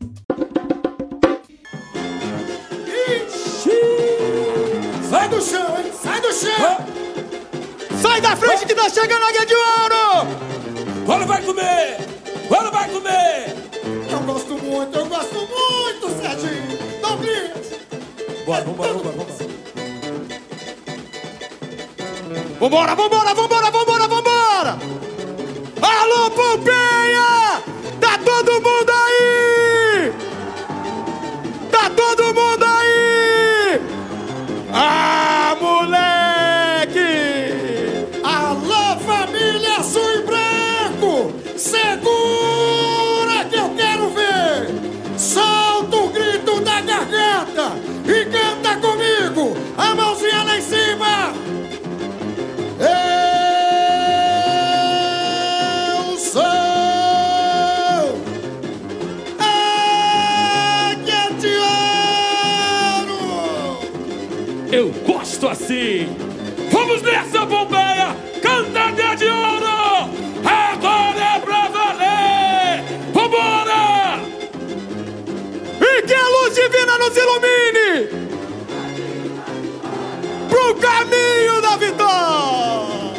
Hein? 6.42 6.76
Sai 8.02 8.20
da 8.20 8.36
frente 8.36 8.66
que 8.66 8.74
tá 8.74 8.88
chegando 8.88 9.22
a 9.22 9.28
Águia 9.28 9.46
de 9.46 9.54
Ouro! 9.54 10.26
Quando 11.06 11.26
vai 11.26 11.42
comer? 11.42 11.98
Quando 12.48 12.70
vai 12.72 12.88
comer? 12.88 13.54
Eu 14.10 14.20
gosto 14.20 14.54
muito, 14.54 14.98
eu 14.98 15.06
gosto 15.06 15.34
muito, 15.34 16.08
Serginho! 16.20 16.78
Douglas! 17.00 17.74
Bora, 18.44 18.64
vambora, 18.64 18.92
vambora, 18.92 19.16
vambora. 19.16 19.44
Vambora, 22.60 22.94
vambora, 22.94 23.34
vambora, 23.34 23.70
vambora, 23.70 24.08
vambora! 24.08 24.78
Alô, 25.82 26.30
Pompeia! 26.30 27.62
Tá 28.00 28.18
todo 28.24 28.52
mundo 28.60 28.90
aí? 28.90 30.12
Tá 31.70 31.90
todo 31.90 32.23
comigo! 49.44 49.56
A 49.76 49.94
mãozinha 49.94 50.42
lá 50.44 50.56
em 50.56 50.62
cima! 50.62 51.34
Eu 56.00 56.18
sou 56.18 56.42
Ouro! 63.00 63.78
Eu 64.72 64.88
gosto 65.06 65.48
assim! 65.48 66.16
Vamos 66.70 67.02
nessa, 67.02 67.46
Pompeia! 67.46 68.16
Cantaria 68.42 69.14
de 69.16 69.26
ouro! 69.26 70.10
Agora 70.44 71.36
é 71.36 71.38
pra 71.40 71.68
valer! 71.68 72.84
Vambora! 73.12 74.20
E 75.80 76.02
que 76.02 76.14
a 76.14 76.28
luz 76.28 76.54
divina 76.54 76.98
nos 76.98 77.16
ilumine 77.16 77.63
caminho 80.84 81.62
da 81.62 81.76
vitória! 81.76 83.14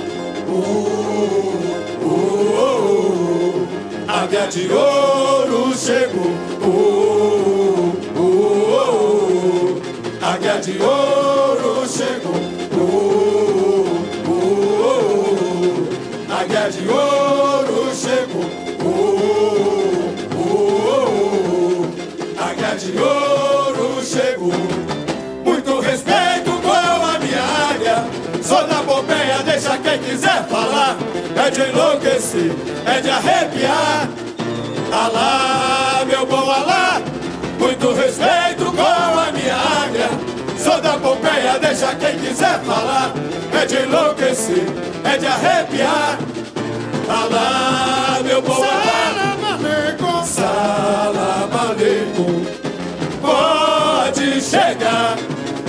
Águia 4.07 4.47
de 4.47 4.71
ouro 4.71 5.75
chegou. 5.75 6.31
Oh. 6.63 7.05
Águia 10.21 10.59
de 10.59 10.81
ouro 10.81 11.35
É 31.36 31.49
de 31.49 31.62
enlouquecer, 31.62 32.52
é 32.86 33.02
de 33.02 33.10
arrepiar. 33.10 34.10
Alá, 34.91 36.06
meu 36.06 36.26
bom 36.26 36.49
Alá. 36.49 37.02
Muito 37.60 37.94
respeito 37.94 38.72
com 38.72 38.82
a 38.82 39.32
minha 39.32 39.56
águia. 39.56 40.10
Sou 40.57 40.82
da 40.82 40.94
Pompeia, 40.98 41.60
deixa 41.60 41.94
quem 41.95 42.18
quiser 42.20 42.60
falar. 42.62 43.14
É 43.53 43.66
de 43.66 43.76
enlouquecer, 43.84 44.66
é 45.03 45.18
de 45.18 45.28
arrepiar. 45.28 46.18
Alá, 47.10 48.20
meu 48.24 48.41
bom 48.41 48.64
Alá. 48.64 48.95
Salam 50.26 51.49
aleikum. 51.70 52.45
Pode 53.22 54.41
chegar, 54.41 55.16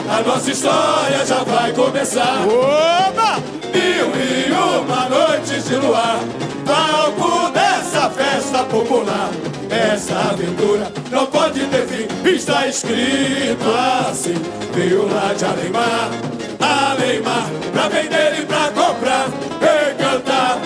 a 0.08 0.22
nossa 0.22 0.50
história 0.50 1.24
já 1.26 1.42
vai 1.44 1.72
começar. 1.72 2.44
Oba! 2.46 3.42
Mil 3.72 4.10
e 4.16 4.52
uma 4.52 5.08
noites 5.08 5.64
de 5.68 5.76
luar, 5.76 6.20
palco 6.64 7.50
dessa 7.50 8.10
festa 8.10 8.64
popular. 8.64 9.30
Essa 9.70 10.30
aventura 10.30 10.92
não 11.10 11.26
pode 11.26 11.60
ter 11.66 11.86
fim, 11.86 12.28
está 12.28 12.66
escrito 12.66 13.64
assim. 14.08 14.34
Veio 14.72 15.06
lá 15.12 15.34
de 15.34 15.44
Alemar, 15.44 16.10
Alemar, 16.60 17.50
pra 17.72 17.88
vender 17.88 18.40
e 18.40 18.46
pra 18.46 18.70
comprar 18.70 19.28
e 19.60 19.94
cantar. 19.94 20.58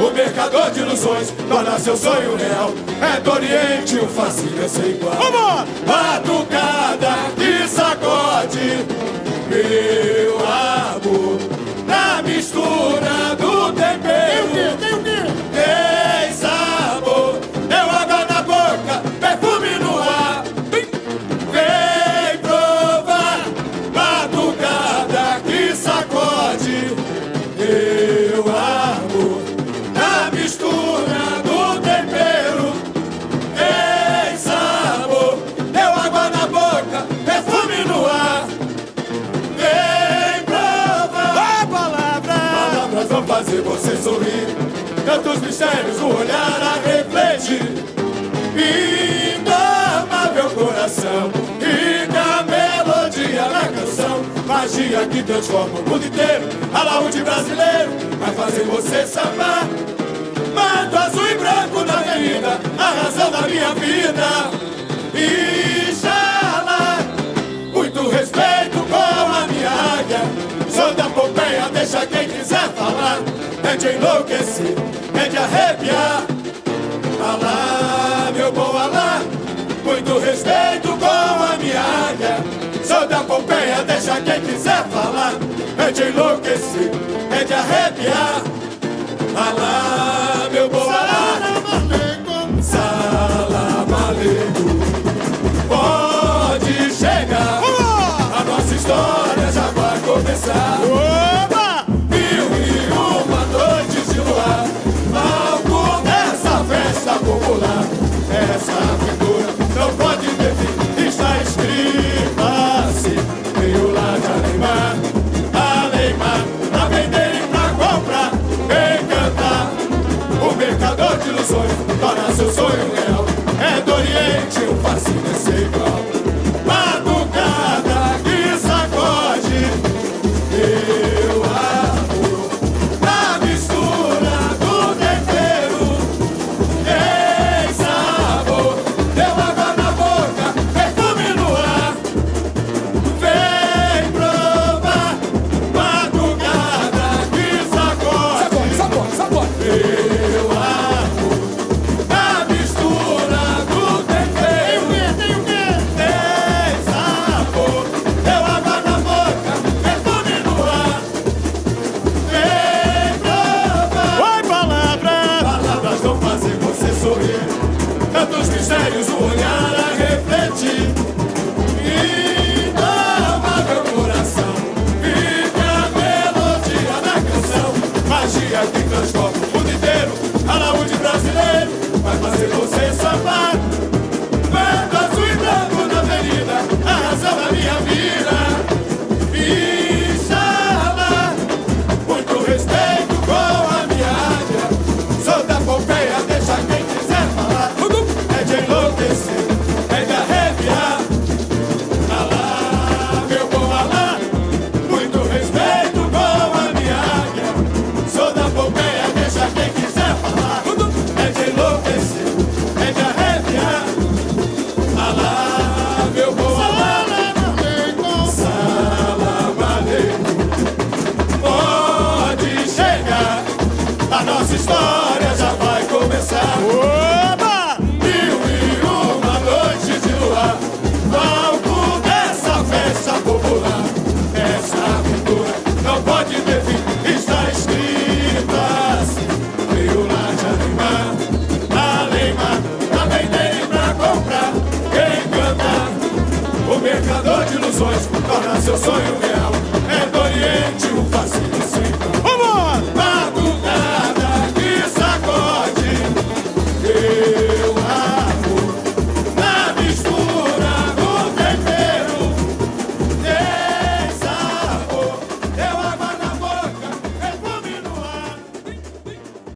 O 0.00 0.10
mercador 0.10 0.70
de 0.70 0.80
ilusões 0.80 1.32
torna 1.48 1.78
seu 1.78 1.96
sonho 1.96 2.36
real. 2.36 2.72
É 3.00 3.20
do 3.20 3.30
Oriente 3.30 3.96
um 3.98 4.08
fascínio 4.08 4.68
sem 4.68 4.90
igual. 4.90 5.14
Vamos! 5.14 5.68
Batucada 5.86 7.41
sacode, 8.02 8.84
meu 9.48 10.38
amor. 10.44 10.81
Tantos 45.22 45.40
mistérios, 45.40 46.00
o 46.00 46.08
olhar 46.08 46.60
a 46.60 46.74
refletir. 46.84 47.62
Indomável 49.38 50.50
coração 50.50 51.30
da 52.12 52.42
melodia 52.42 53.48
na 53.48 53.68
canção. 53.68 54.24
Magia 54.46 55.06
que 55.06 55.22
transforma 55.22 55.78
o 55.78 55.88
mundo 55.88 56.04
inteiro. 56.04 56.48
Alaúde 56.74 57.22
brasileiro 57.22 57.92
vai 58.18 58.34
fazer 58.34 58.64
você 58.64 59.06
sambar. 59.06 59.68
Manto 60.54 60.96
azul 60.96 61.28
e 61.30 61.34
branco 61.36 61.84
na 61.84 62.00
avenida, 62.00 62.58
a 62.76 63.04
razão 63.04 63.30
da 63.30 63.42
minha 63.42 63.72
vida. 63.74 64.50
Inxalá, 65.88 66.98
muito 67.72 68.08
respeito 68.08 68.78
com 68.90 68.96
a 68.96 69.46
minha 69.46 69.70
águia. 69.70 70.20
Sou 70.68 70.92
da 70.94 71.04
Pompeia, 71.04 71.68
deixa 71.72 72.04
quem 72.06 72.28
quiser 72.28 72.68
falar. 72.70 73.41
É 73.72 73.76
de 73.76 73.88
enlouquecer, 73.96 74.74
é 75.18 75.28
de 75.30 75.36
arrepiar. 75.38 76.26
Alá, 77.24 78.30
meu 78.36 78.52
bom 78.52 78.76
Alá, 78.76 79.22
muito 79.82 80.18
respeito 80.18 80.88
com 80.88 81.06
a 81.06 81.56
minha 81.56 81.80
águia. 81.80 82.36
Sou 82.84 83.08
da 83.08 83.20
Pompeia, 83.20 83.82
deixa 83.86 84.20
quem 84.20 84.42
quiser 84.42 84.84
falar. 84.88 85.32
É 85.78 85.90
de 85.90 86.02
enlouquecer, 86.02 86.90
é 87.30 87.44
de 87.44 87.54
arrepiar. 87.54 88.42
Alá, 89.34 90.21